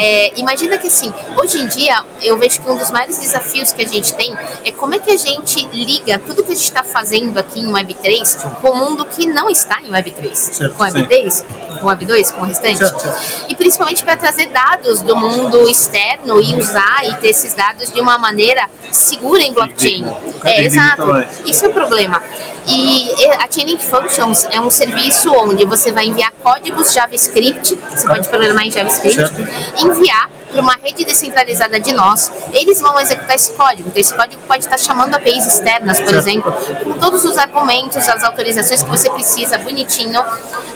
[0.00, 3.82] É, imagina que assim, hoje em dia, eu vejo que um dos maiores desafios que
[3.82, 4.34] a gente tem
[4.64, 7.72] é como é que a gente liga tudo que a gente está fazendo aqui em
[7.72, 10.34] Web3 com o mundo que não está em Web3.
[10.34, 11.44] Certo, com Web3, sim.
[11.80, 12.78] com Web2, com o restante.
[12.78, 13.46] Certo, certo.
[13.48, 18.00] E principalmente para trazer dados do mundo externo e usar e ter esses dados de
[18.00, 20.04] uma maneira segura em blockchain.
[20.44, 21.02] É, exato.
[21.44, 22.22] Isso é o problema.
[22.66, 28.28] E a Chainlink Functions é um serviço onde você vai enviar códigos JavaScript, você pode
[28.28, 29.32] programar em JavaScript,
[29.78, 33.88] enviar para uma rede descentralizada de nós, eles vão executar esse código.
[33.88, 38.24] Então, esse código pode estar chamando APIs externas, por exemplo, com todos os argumentos, as
[38.24, 40.20] autorizações que você precisa, bonitinho.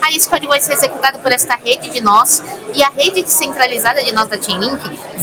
[0.01, 2.41] Aí esse código vai ser executado por esta rede de nós
[2.73, 4.79] e a rede descentralizada de nós da Chainlink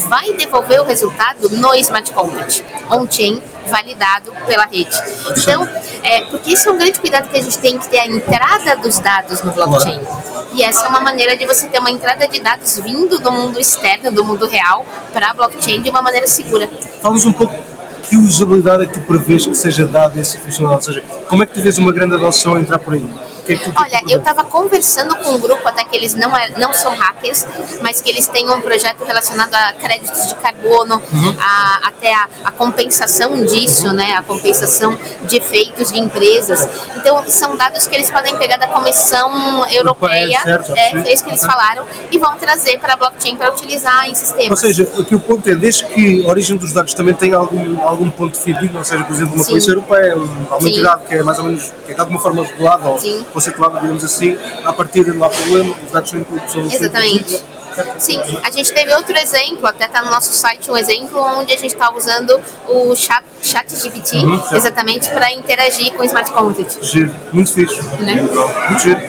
[0.09, 4.96] vai devolver o resultado no Smart Contract, on-chain, validado pela rede.
[5.37, 5.68] Então,
[6.03, 8.77] é, porque isso é um grande cuidado que a gente tem que ter a entrada
[8.77, 10.01] dos dados no blockchain.
[10.55, 13.59] E essa é uma maneira de você ter uma entrada de dados vindo do mundo
[13.59, 16.68] externo, do mundo real, para a blockchain de uma maneira segura.
[17.01, 17.55] Fala-nos um pouco
[18.03, 20.88] que usabilidade é que tu prevês que seja dada essa funcionalidade?
[20.88, 23.07] Ou seja, como é que tu vês uma grande adoção entrar por aí?
[23.42, 26.35] O que é que Olha, eu estava conversando com um grupo até que eles não,
[26.37, 27.44] é, não são hackers,
[27.81, 31.37] mas que eles têm um projeto relacionado a créditos de carbono, Uhum.
[31.40, 34.14] a- até a, a compensação disso, né?
[34.16, 36.68] A compensação de efeitos de empresas.
[36.96, 41.31] Então, são dados que eles podem pegar da Comissão Europeia, certo, é, é isso que
[41.31, 44.61] eles falaram, e vão trazer para a blockchain para utilizar em Ou sistemas.
[44.61, 48.09] seja, aqui o ponto é, desde que a origem dos dados também tem algum, algum
[48.09, 49.50] ponto de fidedigno, ou seja, por exemplo, uma Sim.
[49.50, 50.68] polícia europeia, uma Sim.
[50.68, 52.98] entidade que é mais ou menos, que é de alguma forma regulada ou.
[53.42, 57.42] Conceituada, digamos assim, a partir não há problema, os dados são são Exatamente.
[57.98, 61.57] Sim, a gente teve outro exemplo, até está no nosso site um exemplo onde a
[61.57, 66.85] gente está usando o chat, chat GPT Uhum, exatamente para interagir com o smart contract.
[66.85, 67.81] Giro, muito fixe.
[67.98, 68.16] Né?
[68.16, 69.00] Muito giro.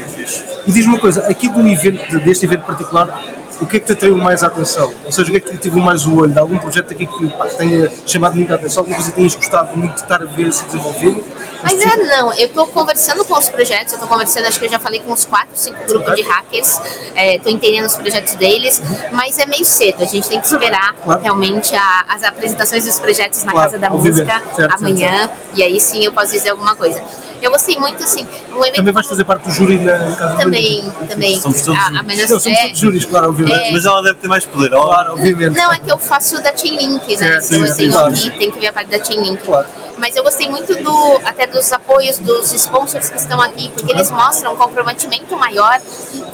[0.65, 3.21] E diz-me uma coisa, aqui do evento, deste evento particular,
[3.59, 4.93] o que é que te atraiu mais a atenção?
[5.05, 6.31] Ou seja, o que é que te tive mais o olho?
[6.31, 8.81] De algum projeto aqui que pá, tenha chamado muita atenção?
[8.81, 11.23] Alguma coisa que tenhas gostado muito de estar a ver se desenvolver?
[11.63, 14.69] Mas é não, eu estou conversando com os projetos, eu estou conversando, acho que eu
[14.69, 16.79] já falei com uns 4, 5 grupos de hackers,
[17.15, 21.21] estou entendendo os projetos deles, mas é meio cedo, a gente tem que esperar Claro.
[21.21, 23.89] realmente a- as apresentações dos projetos na Claro, Casa da.
[23.89, 27.01] Música Certo, amanhã, e aí sim eu posso dizer alguma coisa.
[27.41, 30.33] Eu gostei muito, assim, o evento Também vais fazer parte do júri na na Casa
[30.35, 32.03] da também, também, Somos todos a, a júris.
[32.05, 33.67] menos Não, somos é, todos júris, claro, obviamente.
[33.67, 33.71] É.
[33.73, 34.69] Mas ela deve ter mais poder.
[34.69, 35.57] Claro, obviamente.
[35.57, 37.41] Não, é que eu faço da Chainlink, né?
[37.41, 38.07] Certo, sim, então, sim, assim, claro.
[38.13, 39.43] aqui tem que ver a parte da Chainlink.
[39.43, 39.67] Claro.
[40.03, 44.11] Mas eu gostei muito do, até dos apoios dos sponsors que estão aqui, porque eles
[44.11, 45.79] mostram um comprometimento maior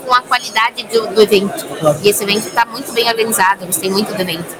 [0.03, 1.67] com a qualidade do, do evento.
[2.01, 4.57] E esse evento está muito bem organizado, eu gostei muito do evento.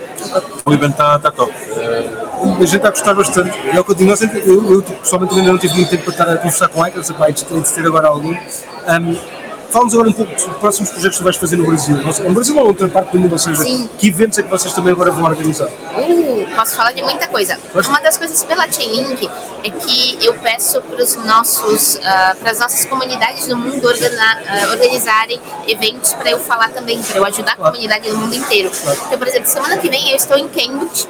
[0.64, 1.52] o evento está tá top.
[1.52, 3.50] A gente está a gostar bastante.
[3.68, 6.38] É eu nós sempre- eu, eu pessoalmente ainda não tive muito tempo para estar a
[6.38, 8.32] conversar com hackers, epá, de de ter agora algum.
[8.36, 11.96] Um, Fala-nos agora um pouco dos próximos projetos que vais fazer no Brasil.
[12.12, 13.88] Sei, No Brasil ou outra parte do mundo, ou seja, Sim.
[14.00, 15.68] que eventos é que vocês também agora vão organizar?
[15.68, 17.58] Uh, posso falar de muita coisa.
[17.74, 19.30] Uma das coisas pela Chainlink
[19.64, 24.42] é que eu peço para os nossos, ah, para as nossas comunidades no mundo organa-
[24.46, 28.70] ah, organizarem eventos para eu falar também, para eu ajudar a comunidade no mundo inteiro.
[29.06, 31.08] Então, por exemplo, semana que vem eu estou em Cambridge,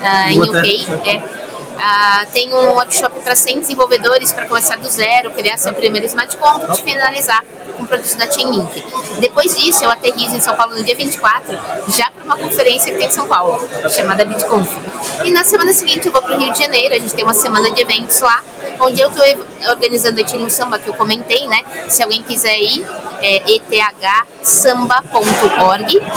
[0.00, 0.86] ah, em UK.
[1.04, 1.47] É.
[1.80, 6.36] Ah, tem um workshop para 100 desenvolvedores para começar do zero, criar seu primeiro smart
[6.36, 7.44] contract e finalizar
[7.76, 8.84] com produtos da Chainlink.
[9.20, 11.56] Depois disso, eu aterrizo em São Paulo no dia 24,
[11.88, 14.68] já para uma conferência que tem em São Paulo, chamada BitConf.
[15.24, 17.34] E na semana seguinte eu vou para o Rio de Janeiro, a gente tem uma
[17.34, 18.42] semana de eventos lá,
[18.80, 19.24] onde eu estou
[19.68, 21.62] organizando a Team Samba, que eu comentei, né?
[21.88, 22.84] Se alguém quiser ir,
[23.20, 25.08] é ethsamba.org.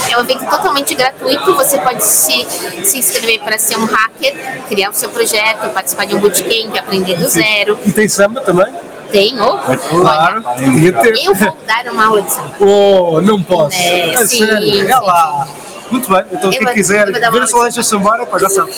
[0.09, 2.45] É um evento totalmente gratuito, você pode se,
[2.83, 7.15] se inscrever para ser um hacker, criar o seu projeto, participar de um bootcamp, aprender
[7.17, 7.77] do zero.
[7.85, 8.67] E tem samba também?
[9.11, 10.41] Tem, oh, Claro.
[10.45, 11.25] olha, Tinha de ter.
[11.25, 12.55] eu vou dar uma aula de samba.
[12.61, 13.75] Oh, não posso.
[13.77, 14.61] É, A sim, sério.
[14.71, 15.47] sim, É lá.
[15.91, 16.23] Muito bem.
[16.31, 18.71] Então, Eu quem vou- quiser ver a aula Solange Sambara, pá, já sabe.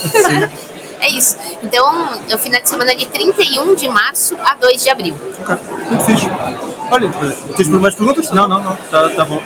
[1.00, 1.38] É isso.
[1.62, 1.86] Então,
[2.30, 5.16] é o final de semana de 31 de março a 2 de abril.
[5.42, 5.56] Ok,
[5.90, 6.28] Muito fixe.
[6.90, 7.10] Olha,
[7.58, 8.32] tens mais perguntas?
[8.32, 8.76] Não, não, não.
[8.90, 9.42] Tá, tá bom.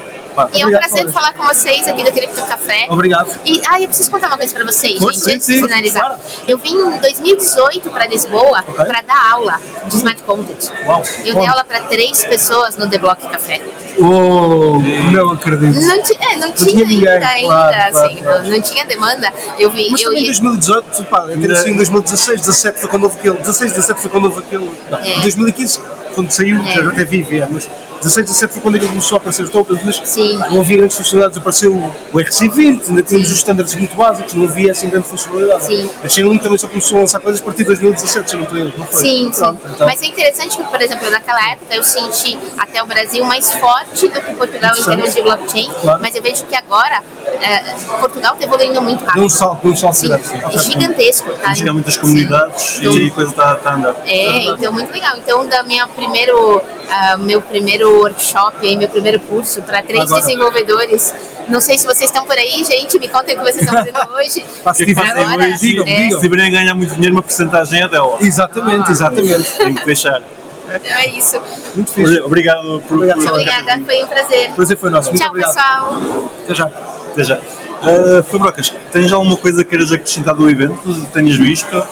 [0.54, 2.88] E é um prazer falar com vocês aqui do Cripto Café.
[2.89, 3.30] Obrigado.
[3.45, 6.06] E, ah, eu preciso contar uma coisa pra vocês, gente, antes de finalizar.
[6.06, 6.21] claro.
[6.47, 10.69] Eu vim em 2018 para Lisboa para dar aula de Smart Content.
[10.86, 11.04] Uau.
[11.26, 11.41] Eu Uau.
[11.43, 13.62] dei aula para três pessoas no The Block Café.
[14.00, 14.78] Oh,
[15.12, 15.80] não acredito.
[15.82, 18.43] Não, ti- é, não, tinha tinha ninguém, ainda, ainda claro, assim, claro.
[18.43, 19.34] Não, não tinha demanda.
[19.58, 23.04] Eu vi, Mas eu, em 2018, pá, eu tenho assim, em 2016, 17 foi quando
[23.06, 23.38] houve aquele.
[23.38, 24.71] 16, 17 foi quando houve aquele.
[24.91, 25.15] Não, É.
[25.17, 25.80] em 2015,
[26.13, 26.73] quando saiu, É.
[26.73, 27.67] já já até vi, é, mas
[28.01, 30.38] 16, 17 foi quando ele começou a aparecer os tokens, mas Sim.
[30.51, 31.38] não havia grandes funcionalidades.
[31.38, 35.65] Apareceu o RC20, ainda tínhamos os standards muito básicos, não havia assim grande funcionalidade.
[35.65, 35.89] Sim.
[36.03, 38.47] A Chainlink também só começou a lançar coisas a partir de 2017, se eu não
[38.47, 39.01] estou não foi?
[39.01, 39.39] Sim, sim.
[39.39, 39.88] Pronto, então.
[39.88, 44.07] Mas é interessante que, por exemplo, naquela época eu senti até o Brasil mais forte
[44.07, 46.01] do que Portugal em termos de blockchain, Claro.
[46.01, 47.01] mas eu vejo que agora
[47.41, 47.60] é,
[47.99, 49.23] Portugal está evoluindo muito rápido.
[49.23, 51.55] um salto, deu um salto Sim, é gigantesco, tá?
[51.55, 52.97] Chega muitas comunidades Sim.
[52.99, 53.95] e a coisa está tá a andar.
[54.05, 55.17] É, então muito legal.
[55.17, 60.21] Então, da minha primeiro, ah, meu primeiro workshop, aí, meu primeiro curso para três Agora.
[60.21, 61.13] desenvolvedores.
[61.47, 64.13] Não sei se vocês estão por aí, gente, me contem o que vocês estão fazendo
[64.15, 64.45] hoje.
[64.76, 66.10] Se é tiverem, é.
[66.10, 68.17] Se tiverem a ganhar muito dinheiro, uma porcentagem é dela.
[68.19, 69.52] Exatamente, exatamente.
[69.58, 70.21] Tem que deixar.
[70.67, 71.41] Então é isso.
[71.76, 72.19] Muito fixe.
[72.19, 72.95] Obrigado por.
[72.95, 74.50] Obrigado, por- Obrigada, foi um prazer.
[74.50, 75.10] O prazer foi nosso.
[75.10, 75.54] Muito Tchau, obrigado.
[75.56, 76.32] pessoal.
[76.43, 76.65] Até já.
[76.65, 77.38] Até já.
[77.38, 81.06] Uh, Fabrocas, tens alguma coisa que queiras acrescentar do evento?
[81.13, 81.88] Tenhas visto?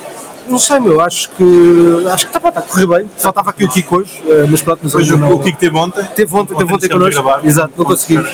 [0.47, 3.09] Não sei, meu, acho que acho que está tá a correr bem.
[3.17, 5.33] Faltava aqui o Kiko hoje, eh, mas pronto, mas hoje o, não.
[5.33, 6.03] o Kiko teve ontem.
[6.15, 7.23] Teve ontem, teve ontem connosco.
[7.43, 8.29] Exato, não conseguimos.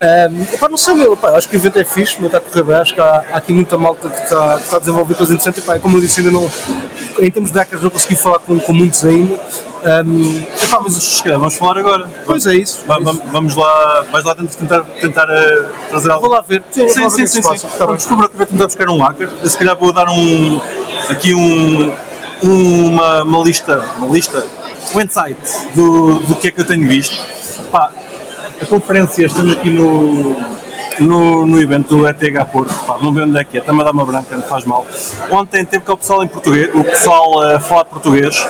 [0.00, 2.40] Um, epá, não sei, meu, epá, acho que o evento é fixe, mas está a
[2.40, 2.76] correr bem.
[2.76, 5.62] Acho que há, há aqui muita malta que está, que está a desenvolver coisas interessantes.
[5.64, 6.50] Epá, como eu disse, ainda não,
[7.18, 9.34] em termos de hackers, não consegui falar com, com muitos ainda.
[10.04, 12.08] Um, epá, mas vamos falar agora.
[12.26, 12.84] pois é isso.
[12.86, 16.26] Va- va- Vamos lá, vais lá tentar, tentar uh, trazer algo.
[16.26, 16.62] Vou lá ver.
[16.70, 17.42] Sim, Sim, o sim, sim.
[17.42, 17.48] sim.
[17.48, 17.66] passa.
[17.68, 17.86] Tá.
[17.86, 19.28] Vamos descobrir que vai tentar buscar um hacker.
[19.44, 20.60] Se calhar vou dar um,
[21.08, 21.94] aqui um,
[22.42, 24.46] uma, uma lista, uma lista
[24.94, 25.36] o insight
[25.74, 27.16] do, do que é que eu tenho visto.
[27.70, 27.90] Pá,
[28.60, 30.36] a conferência, estamos aqui no,
[31.00, 33.92] no, no evento do ETH Porto, pá, não sei onde é que é, a dar
[33.92, 34.86] uma branca, não faz mal.
[35.30, 38.46] Ontem teve cá o pessoal em português, o pessoal a falar português,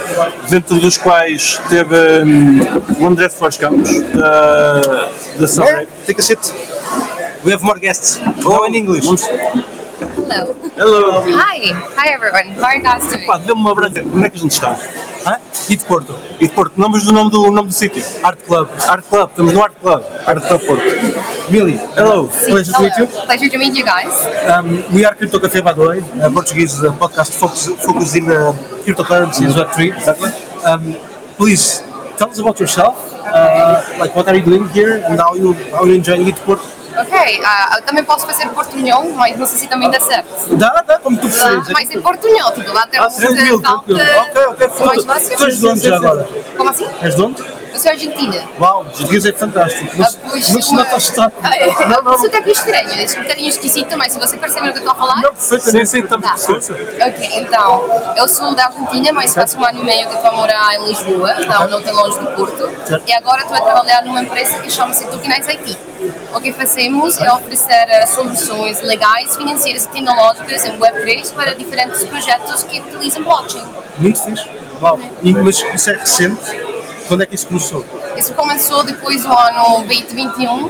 [0.49, 2.61] dentro dos quais teve hum,
[3.01, 5.89] o André Flores Campos, da, da Sunray.
[6.07, 6.55] Take a seat.
[7.45, 8.21] We have more guests.
[8.45, 9.07] Now in English.
[10.29, 10.53] Hello.
[10.77, 11.25] Hello!
[11.41, 11.73] Hi.
[11.97, 12.49] Hi everyone.
[12.61, 13.25] How are you guys doing?
[13.25, 14.77] Pá, deu-me uma branca, onde é que a gente está?
[15.25, 15.41] Hã?
[15.71, 16.15] E de Porto?
[16.39, 18.05] E de Porto, nomes do nome do, nome do sítio?
[18.23, 18.69] Art Club.
[18.87, 20.85] Art Club, estamos no Art Club, Art Club Porto.
[21.51, 22.29] Millie, Hello!
[22.29, 23.07] pleasure to meet you.
[23.07, 24.13] Pleasure to meet you guys.
[24.53, 28.29] Um, we are Crypto Café by the way, a Portuguese uh, podcast focus, focused in
[28.29, 28.53] uh,
[28.85, 29.97] cryptocurrencies, Web3.
[29.97, 30.31] Exactly.
[30.63, 30.95] Um,
[31.39, 31.81] please
[32.19, 32.97] tell us about yourself.
[33.25, 36.63] Uh, like what are you doing here and how you how you enjoying it Porto?
[37.01, 40.57] Ok, ah, eu também posso fazer portunhão, mas não sei se também dá certo.
[40.57, 41.69] Dá, dá, como tu Dá, preferes.
[41.71, 44.01] mas é portunhão, tipo, lá tem Ah, um tranquilo, tranquilo.
[44.01, 45.03] Ok, ok, mais foda.
[45.15, 45.37] fácil.
[45.37, 46.29] Tu és de onde já agora?
[46.57, 46.87] Como assim?
[47.03, 47.58] És de onde?
[47.79, 48.43] Sou argentina.
[48.61, 49.95] Uau, os português é fantástico.
[49.97, 51.37] Mas, Ah, pois, mas se uma- nota o sotaque.
[51.89, 52.15] Não, não.
[52.15, 54.83] Isso é até estranho, é um bocadinho esquisito, mas se você perceber o que eu
[54.83, 55.23] estou a falar.
[55.23, 55.87] Não, perfeitamente.
[55.89, 56.35] Sim, sim, Tá.
[57.07, 60.35] Ok, então, eu sou da Argentina, mas faço um ano e meio que estou a
[60.35, 62.69] morar em Lisboa, não, não tão longe do Porto.
[63.07, 65.79] E agora estou a trabalhar numa empresa que chama-se Tokenize IT.
[66.35, 72.05] O que fazemos é oferecer eh, soluções legais, financeiras e tecnológicas em Web3 para diferentes
[72.05, 73.65] projetos que utilizam blockchain.
[73.99, 74.49] Muito fixe.
[74.83, 74.99] Uau.
[75.23, 76.78] E, mas isso é recente?
[77.09, 77.85] Quando é que isso começou?
[78.17, 80.69] Isso começou depois do ano 2021,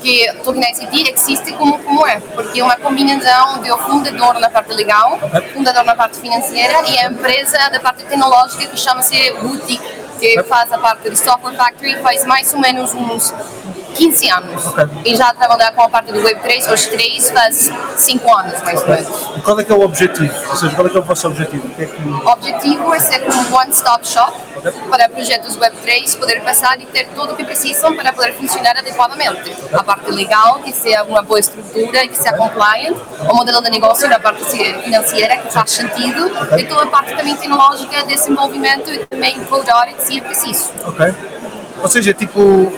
[0.00, 4.48] que Tokenize IT existe como, como é, porque é uma combinação de o fundador na
[4.48, 5.18] parte legal,
[5.52, 9.84] fundador na parte financeira e a empresa da parte tecnológica que chama-se Boutique,
[10.18, 13.34] que faz a parte de Software Factory faz mais ou menos uns
[13.94, 14.62] 15 anos.
[15.04, 18.88] E já trabalhar com a parte do Web3, os três faz 5 anos mais ou
[18.88, 19.08] menos.
[19.36, 20.34] E qual é que é o objetivo?
[20.50, 21.66] Ou seja, qual é que é o vosso objetivo?
[21.66, 22.02] O é que...
[22.02, 24.44] O objetivo é ser um one-stop shop
[24.90, 29.54] para projetos Web3 poder passar e ter tudo o que precisam para poder funcionar adequadamente.
[29.72, 32.96] A parte legal, que seja uma boa estrutura, que seja compliant,
[33.28, 37.36] o modelo de negócio da parte financeira, que faz sentido, e toda a parte também
[37.36, 40.70] tecnológica, desenvolvimento e também codar que seja preciso.
[40.86, 41.14] Ok.
[41.82, 42.72] Ou seja, tipo,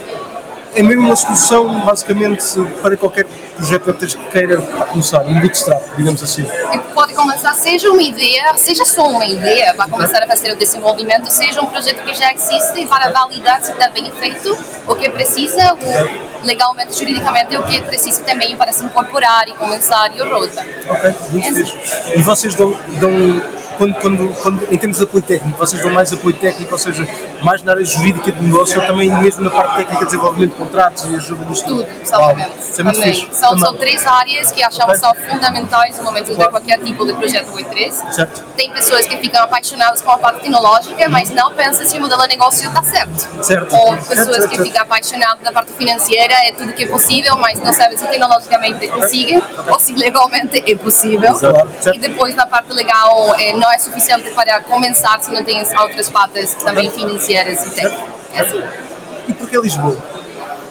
[0.77, 2.45] é mesmo uma solução basicamente
[2.83, 3.24] para qualquer
[3.57, 6.47] projeto Web3 que queira começar, um bootstrap, digamos assim.
[6.72, 10.57] E pode começar, seja uma ideia, seja só uma ideia, para começar a fazer o
[10.57, 14.57] desenvolvimento, seja um projeto que já existe e para validar se está bem feito,
[14.87, 20.14] o que precisa, o, legalmente, juridicamente, o que precisa também para se incorporar e começar
[20.14, 20.62] e o rota.
[20.91, 21.79] Ok, muito fixe.
[22.14, 23.11] E vocês dão, dão
[23.77, 27.07] quando, quando, quando, em termos de apoio técnico, vocês dão mais apoio técnico, ou seja,
[27.43, 30.57] mais na área jurídica de negócio, ou também mesmo na parte técnica de desenvolvimento de
[30.57, 32.51] contratos e ajuda nisto Tudo, exatamente.
[32.51, 33.29] É Também.
[33.33, 37.53] São, são três áreas que achamos são fundamentais no momento de qualquer tipo de projeto
[37.53, 38.12] Web3.
[38.12, 38.45] Certo.
[38.57, 42.22] Tem pessoas que ficam apaixonadas com a parte tecnológica, mas não pensam se o modelo
[42.22, 43.45] de negócio está certo.
[43.45, 43.74] Certo.
[43.74, 47.61] Ou pessoas certo, que ficam apaixonadas da parte financeira, é tudo que é possível, mas
[47.61, 51.33] não sabem se tecnologicamente conseguem ou se legalmente é possível.
[51.33, 51.95] Exato.
[51.95, 55.72] E depois na parte legal é, não é suficiente para começar se não tem as
[55.72, 58.14] outras patas também financeiras e técnicas.
[58.32, 58.62] É assim.
[59.28, 59.96] E porquê Lisboa?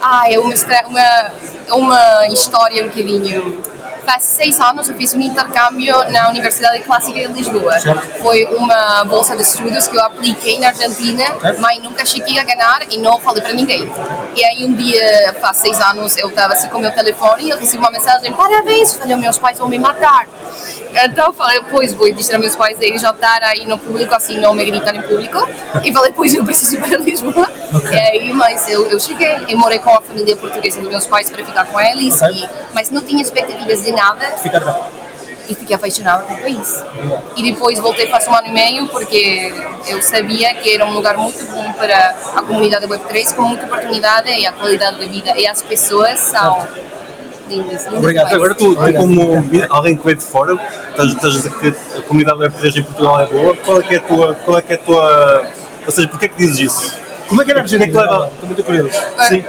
[0.01, 0.53] Ah, é uma,
[0.87, 1.31] uma,
[1.71, 3.74] uma história um bocadinho.
[4.06, 7.74] Faz seis anos eu fiz um intercâmbio na Universidade Clássica de Lisboa.
[8.22, 11.26] Foi uma bolsa de estudos que eu apliquei na Argentina,
[11.60, 13.91] mas nunca cheguei a ganhar e não falei para ninguém.
[14.36, 17.49] E aí um dia, faz seis anos, eu estava assim com o meu telefone e
[17.49, 20.28] eu recebi uma mensagem, parabéns, eu falei, meus pais vão me matar.
[21.03, 24.14] Então eu falei, pois vou dizer aos meus pais eles já estar aí no público,
[24.16, 25.47] assim não me gritar em público.
[25.84, 27.49] E falei, pois eu preciso ir para Lisboa.
[27.91, 31.30] E aí, mas eu, eu cheguei e morei com a família portuguesa dos meus pais
[31.30, 34.87] para ficar com eles, e, mas não tinha expectativas de nada Fica cá.
[35.47, 36.83] e fiquei apaixonada pelo país.
[37.35, 39.53] E depois voltei faz um ano e meio porque
[39.87, 44.29] eu sabia que era um lugar muito bom para a comunidade Web3, com muita oportunidade
[44.31, 46.67] e a qualidade de vida e as pessoas são
[47.47, 47.85] lindas.
[47.87, 48.33] Obrigado.
[48.33, 50.53] Agora tu, tu como alguém que veio de fora,
[50.89, 53.93] estás, estás a dizer que a comunidade Web3 em Portugal é boa, qual é que
[53.95, 55.45] é a tua, qual é que é a tua,
[55.85, 56.97] ou seja, porquê é que dizes isso?
[57.27, 58.91] Como é que era a que leva- Estou muito curioso.
[59.27, 59.43] Sim.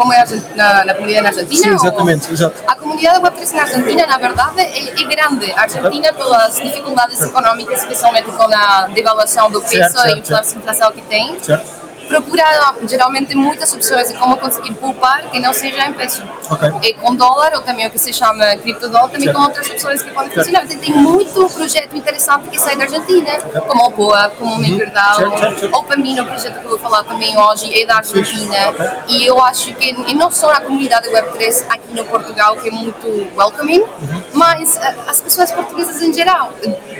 [0.00, 0.26] Como é a
[0.56, 1.62] na, na comunidade na Argentina?
[1.62, 2.56] Sim, exatamente, exato.
[2.66, 5.52] A comunidade Web3 na Argentina, na verdade, é, é grande.
[5.52, 10.40] A Argentina, pelas dificuldades econômicas, especialmente com a devaluação do peso Certo, certo, e pela
[10.40, 11.79] inflação que tem, Certo?
[12.10, 16.22] Procura geralmente muitas opções de como conseguir poupar que não seja em peso.
[16.50, 16.68] Ok.
[16.82, 19.36] E com dólar, ou também o que se chama criptodólar, também Certo.
[19.36, 20.66] com outras opções que podem funcionar.
[20.66, 23.32] Tem, tem muito projeto interessante que sai da Argentina,
[23.68, 25.74] como o Boa, como o Microdal, certo, certo.
[25.76, 28.74] ou para mim, o projeto que eu vou falar também hoje é da Argentina.
[29.06, 32.72] E eu acho que e não só a comunidade Web3 aqui no Portugal, que é
[32.72, 33.84] muito welcoming,
[34.32, 36.52] mas eh, as pessoas portuguesas em geral,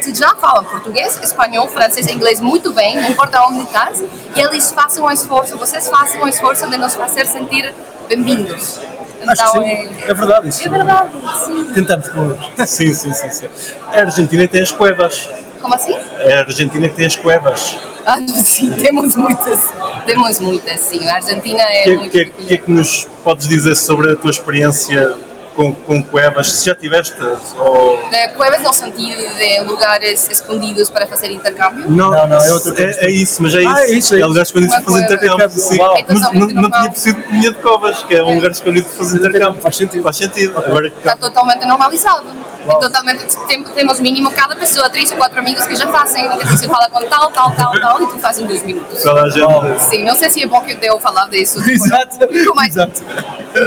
[0.03, 4.01] que já falam português, espanhol, francês inglês muito bem, não importa onde estás,
[4.37, 7.72] e eles façam um esforço, vocês façam um esforço de nos fazer sentir
[8.09, 8.80] bem-vindos.
[9.22, 9.88] Então, é.
[10.09, 10.66] É verdade isso.
[10.66, 11.11] é verdade,
[11.44, 11.64] sim.
[11.72, 12.70] Tentamos, pelo menos.
[12.70, 13.48] Sim, sim, sim, sim.
[13.92, 15.28] A Argentina tem as cuevas.
[15.61, 15.94] Como assim?
[15.94, 17.76] A Argentina tem as cuevas.
[18.07, 19.61] Ah, sim, temos muitas.
[20.07, 21.07] Temos muitas, sim.
[21.09, 24.30] A Argentina é O que, que, que é que nos podes dizer sobre a tua
[24.30, 25.16] experiência
[25.55, 26.51] com, com cuevas?
[26.51, 27.14] Se já tiveste?
[27.59, 27.98] Ou...
[28.12, 31.90] Eh, Cuevas no sentido de lugares escondidos para fazer intercâmbio.
[31.90, 33.01] Não, Não, não, é outra coisa.
[33.01, 33.68] É, é isso, mas é isso.
[33.74, 35.51] Ah, é isso, é É lugar escondido Uma para fazer intercâmbio.
[35.51, 35.80] Sim.
[35.82, 36.70] É Mas não, não normal.
[36.80, 39.62] tinha percebido que tinha de covas, que é um lugar escondido para fazer intercâmbio.
[39.62, 40.03] Faz sentido.
[40.03, 40.59] Faz sentido.
[40.59, 42.26] Agora Está totalmente normalizado.
[42.68, 46.28] É totalmente, tem- temos mínimo cada pessoa, três ou quatro amigos que já fazem.
[46.38, 49.03] Que você fala com tal, tal, tal, tal, e tu faz em dois minutos.
[49.03, 49.82] gente.
[49.88, 51.59] Sim, não sei se é bom que eu falar disso.
[51.68, 52.18] Exato.
[52.55, 53.03] Mas- Exato.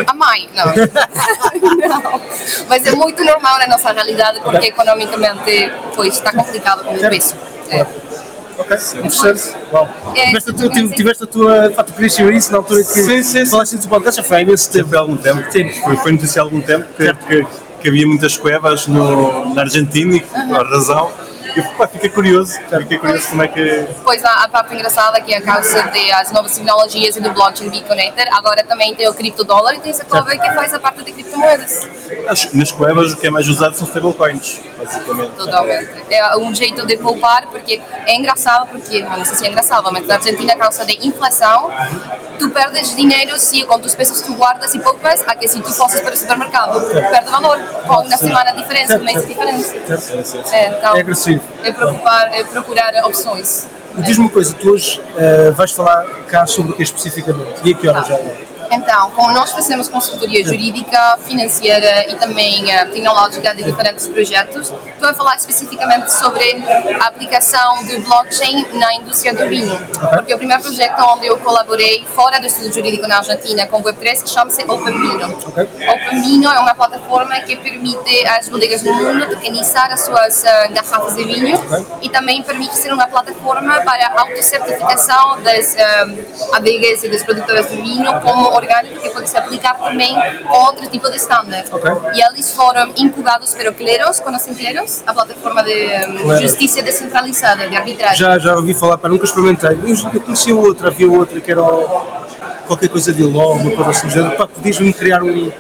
[0.07, 0.65] A mãe, não.
[1.76, 2.21] não.
[2.67, 7.36] Mas é muito normal na nossa realidade, porque economicamente pois, está complicado com o preço.
[7.69, 7.86] É.
[8.57, 9.55] Ok, interessante.
[9.71, 9.89] Uau.
[10.15, 10.89] É, tiveste, a tua, sim.
[10.89, 11.71] tiveste a tua.
[11.71, 13.45] Pá, tu querias saber isso na altura que Sim, sim, sim.
[13.47, 14.86] falaste do podcast, já foi há imenso tempo.
[14.86, 15.43] Teve há algum tempo.
[15.84, 17.47] Foi, foi notícia há algum tempo que, que,
[17.82, 21.11] que havia muitas cuevas no, na Argentina e por a razão.
[21.56, 23.88] Eu pá, fiquei curioso, fiquei curioso como é que.
[24.04, 27.70] Pois a, a parte engraçada que é a causa das novas tecnologias e do blockchain
[27.70, 31.12] Bitconator, agora também tem o criptodólar e tem essa cova que faz a parte de
[31.12, 31.88] criptomoedas.
[32.28, 35.32] Acho que nas cuevas o que é mais usado são stablecoins, basicamente.
[35.32, 35.89] Totalmente.
[36.10, 40.06] É um jeito de poupar, porque é engraçado, porque, não sei se é engraçado, mas
[40.08, 41.72] na Argentina, a causa da inflação,
[42.39, 45.72] tu perdes dinheiro se com os pesos tu guardas e poupas, a que se tu
[45.74, 49.76] fosses para o supermercado, perde valor, com uma semana de diferença, um mês de diferença.
[50.51, 51.43] É, então, É agressivo.
[51.64, 53.68] É, é procurar opções.
[53.96, 57.62] Diz-me uma coisa, tu hoje eh, vais falar cá sobre o que especificamente?
[57.64, 58.18] E a que horas já?
[58.74, 65.09] Então, como nós fazemos consultoria jurídica, financeira e também eh, tecnológica de diferentes projetos, estou
[65.09, 66.63] a falar especificamente sobre
[66.99, 69.78] a aplicação do blockchain na indústria do vinho.
[70.09, 74.28] Porque o primeiro projeto onde eu colaborei fora do estudo jurídico na Argentina com Web3
[74.28, 75.38] chama-se OpenVino.
[75.93, 81.15] OpenVino é uma plataforma que permite às bodegas do mundo tokenizar as suas eh, garrafas
[81.15, 81.59] de vinho
[82.01, 86.05] e também permite ser uma plataforma para a autocertificação das eh,
[86.53, 90.88] adegas e das produtoras de vinho como orgânico que pode se aplicar também com outro
[90.88, 91.70] tipo de standard.
[92.16, 95.03] E eles foram incubados pelo Cleros, conhecem Cleros?
[95.05, 96.07] A plataforma de eh,
[96.41, 98.18] justiça descentralizada, de arbitragem.
[98.18, 99.72] Já, já ouvi falar, para nunca experimentei.
[99.72, 102.24] Eu, eu conhecia outra, havia outra que era o-
[102.68, 104.36] qualquer coisa de logo, uma coisa assim.
[104.38, 105.51] Pá, podias-me criar um.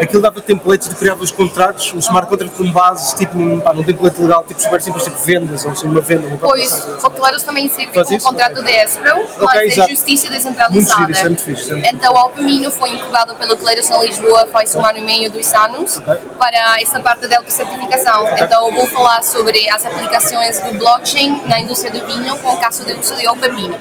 [0.00, 3.72] Aquilo dava templates de criar os contratos, um smart contract com base, tipo num, pá,
[3.74, 7.06] template legal, tipo super simples, tipo vendas, ou assim, uma venda, uma coisa Pois, assim.
[7.06, 8.26] o Claros também serve como isso?
[8.28, 9.90] contrato de escrow, mas de exato.
[9.90, 11.00] justiça Muito descentralizada.
[11.00, 11.70] giro, isso é muito fixe.
[11.70, 15.02] é muito Então, o Alpamino foi incubado pelo Claros em Lisboa faz um ano e
[15.02, 16.00] meio, dois anos,
[16.38, 18.26] para essa parte da autocertificação.
[18.38, 22.56] Então, eu vou falar sobre as aplicações do blockchain na indústria do vinho com o
[22.56, 23.76] caso de uso de Alpamino,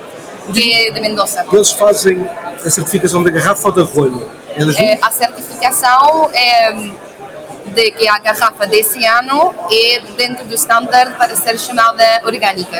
[0.53, 1.45] que é de Mendoza.
[1.51, 2.29] Eles fazem
[2.65, 4.27] a certificação da garrafa ou da rolha?
[4.77, 6.71] É, a certificação é
[7.73, 12.77] de que a garrafa desse ano é dentro do standard para ser chamada orgânica.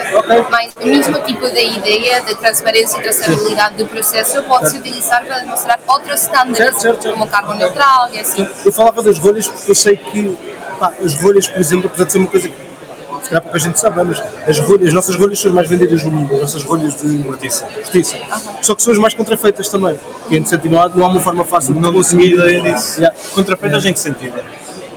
[0.49, 5.39] Mas o mesmo tipo de ideia de transparência e traçabilidade do processo pode-se utilizar para
[5.39, 7.13] demonstrar outros standards, Certo, certo, certo.
[7.17, 8.47] como carbono neutral e assim.
[8.65, 10.37] Eu falava das rolhas porque eu sei que
[10.79, 12.73] pá, as rolhas, por exemplo, apesar de ser uma coisa que
[13.23, 16.03] se calhar pouca gente sabe, mas as, rolhas, as nossas rolhas são as mais vendidas
[16.03, 17.67] no mundo, as nossas rolhas de justiça.
[17.79, 18.17] justiça.
[18.61, 19.97] Só que são as mais contrafeitas também.
[20.27, 22.33] Que em sentido não há, não há uma forma fácil de Não conseguir.
[22.33, 22.99] ideia disso.
[22.99, 23.17] Yeah.
[23.33, 24.43] Contrafeitas em que sentido?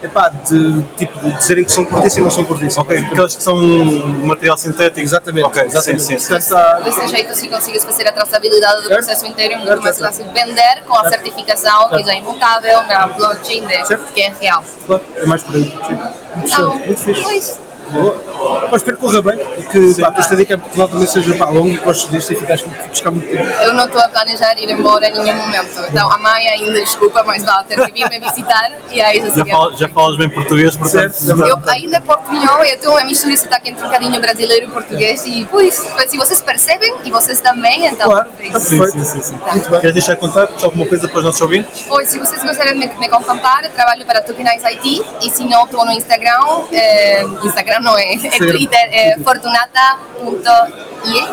[0.02, 2.80] Epá, de, tipo, de dizerem que são cortiça e não são cortiça.
[2.80, 5.00] Ok, aquelas que são um material sintético.
[5.00, 6.02] Exatamente, Ok, exatamente.
[6.02, 6.18] sim, sim.
[6.18, 6.28] sim.
[6.34, 9.98] Portanto, há- Desse jeito, se consegues fazer a traçabilidade do processo inteiro, é muito mais
[9.98, 14.12] fácil vender com a certificação que já é imutável na blockchain, de, Certo.
[14.12, 14.62] que é real.
[14.86, 15.64] claro, é mais por aí.
[15.64, 15.94] Sim.
[16.36, 17.65] Muito Então, fixe, muito fixe.
[17.92, 18.26] Pois.
[18.70, 21.34] Pá, espero que corra bem e que pá, a estadia cá em Portugal também seja
[21.36, 23.44] pá, longo e gostes disto e fiques cá muito tempo.
[23.62, 25.80] Eu não estou a planejar ir embora em nenhum momento.
[25.88, 29.30] Então a mãe ainda desculpa, mas vai ter que vir me visitar e aí já
[29.36, 31.12] Já, fal- já falas bem português, portanto.
[31.12, 31.42] Certo.
[31.46, 35.24] Eu ainda portunhol, eu tenho uma mistura de sotaque entre um bocadinho brasileiro e português
[35.26, 38.52] e pois, se vocês percebem e vocês também, então Claro, perfeito.
[38.52, 39.38] tá Sim, sim, sim, sim.
[39.52, 39.80] Muito bem.
[39.80, 41.84] Queres deixar contato alguma coisa para os nossos ouvintes?
[41.88, 45.64] Pois, se vocês gostarem de me, me contactar, trabalho para Tokenize IT e se não,
[45.64, 48.52] estou no Instagram, eh, Instagram não é, é Instagram.
[48.52, 51.24] Twitter, é fortunata.ie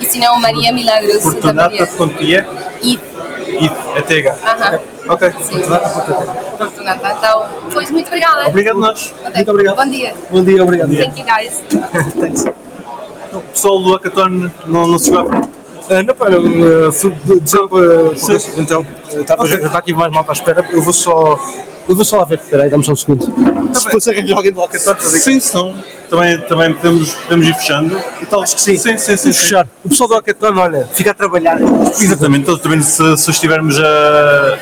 [0.00, 1.14] e se não, Maria Milagros.
[1.14, 1.86] da Fortunata Maria.
[1.86, 2.46] Fontia
[2.82, 2.98] E, e
[3.96, 4.36] é TH.
[4.44, 4.78] aham,
[5.08, 5.30] Ok.
[5.30, 7.16] Fortunata.
[7.18, 8.48] Então, pois, muito obrigada.
[8.48, 9.12] Obrigado nós.
[9.20, 9.32] Ok.
[9.34, 9.76] Muito obrigado.
[9.76, 10.14] Bom dia.
[10.30, 10.96] Bom dia, obrigado.
[10.96, 11.62] Thank you, guys.
[13.32, 16.90] O pessoal do Hackathon não, não se chegou Ah, não, não, uh,
[17.40, 21.38] dizer para então, uh, estava está aqui mais malta à espera, eu vou só.
[21.88, 23.24] Eu vou só lá ver, espera aí, dá-me só um segundo.
[23.74, 24.78] Se fosse arranjar alguém do a ver?
[24.98, 25.74] Sim, senão
[26.10, 27.98] também, também podemos, podemos ir fechando.
[28.20, 28.42] E tal.
[28.42, 28.76] Acho que sim.
[28.76, 29.32] Sim, sim, sim.
[29.32, 29.66] Fechar.
[29.84, 31.58] O pessoal do Hackathon, olha, fica a trabalhar.
[31.60, 34.58] Exatamente, então, também se, se estivermos a,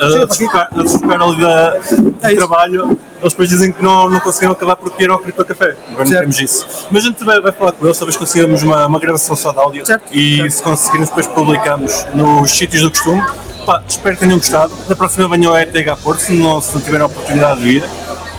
[0.00, 2.36] a, desfocar, a desfocar ali da, do É isso.
[2.36, 5.76] trabalho, eles depois dizem que não, não conseguiram acabar porque era ao Cripto Café.
[5.88, 6.20] Agora não Certo.
[6.20, 6.66] temos isso.
[6.90, 9.58] Mas a gente vai, vai falar com eles, talvez consigamos uma, uma gravação só de
[9.58, 10.04] áudio Certo.
[10.12, 13.22] e se conseguirmos depois publicamos nos sítios do costume.
[13.64, 14.72] Pá, espero que tenham gostado.
[14.88, 17.84] Da próxima venham ao ETH Porto, se não, se não tiverem a oportunidade de vir.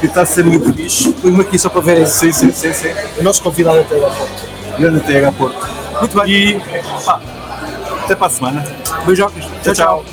[0.01, 1.13] Que está a ser muito fixe.
[1.21, 2.05] Fui-me aqui só para verem.
[2.05, 2.89] Sim, sim, sim, sim.
[3.17, 4.13] O nosso convidado até agora.
[4.77, 5.65] Grande TH Porto.
[6.01, 6.29] Muito bem.
[6.29, 6.61] E
[7.05, 7.21] pá,
[8.03, 8.65] até para a semana.
[9.05, 9.45] Beijocas.
[9.63, 10.12] Tchau, tchau.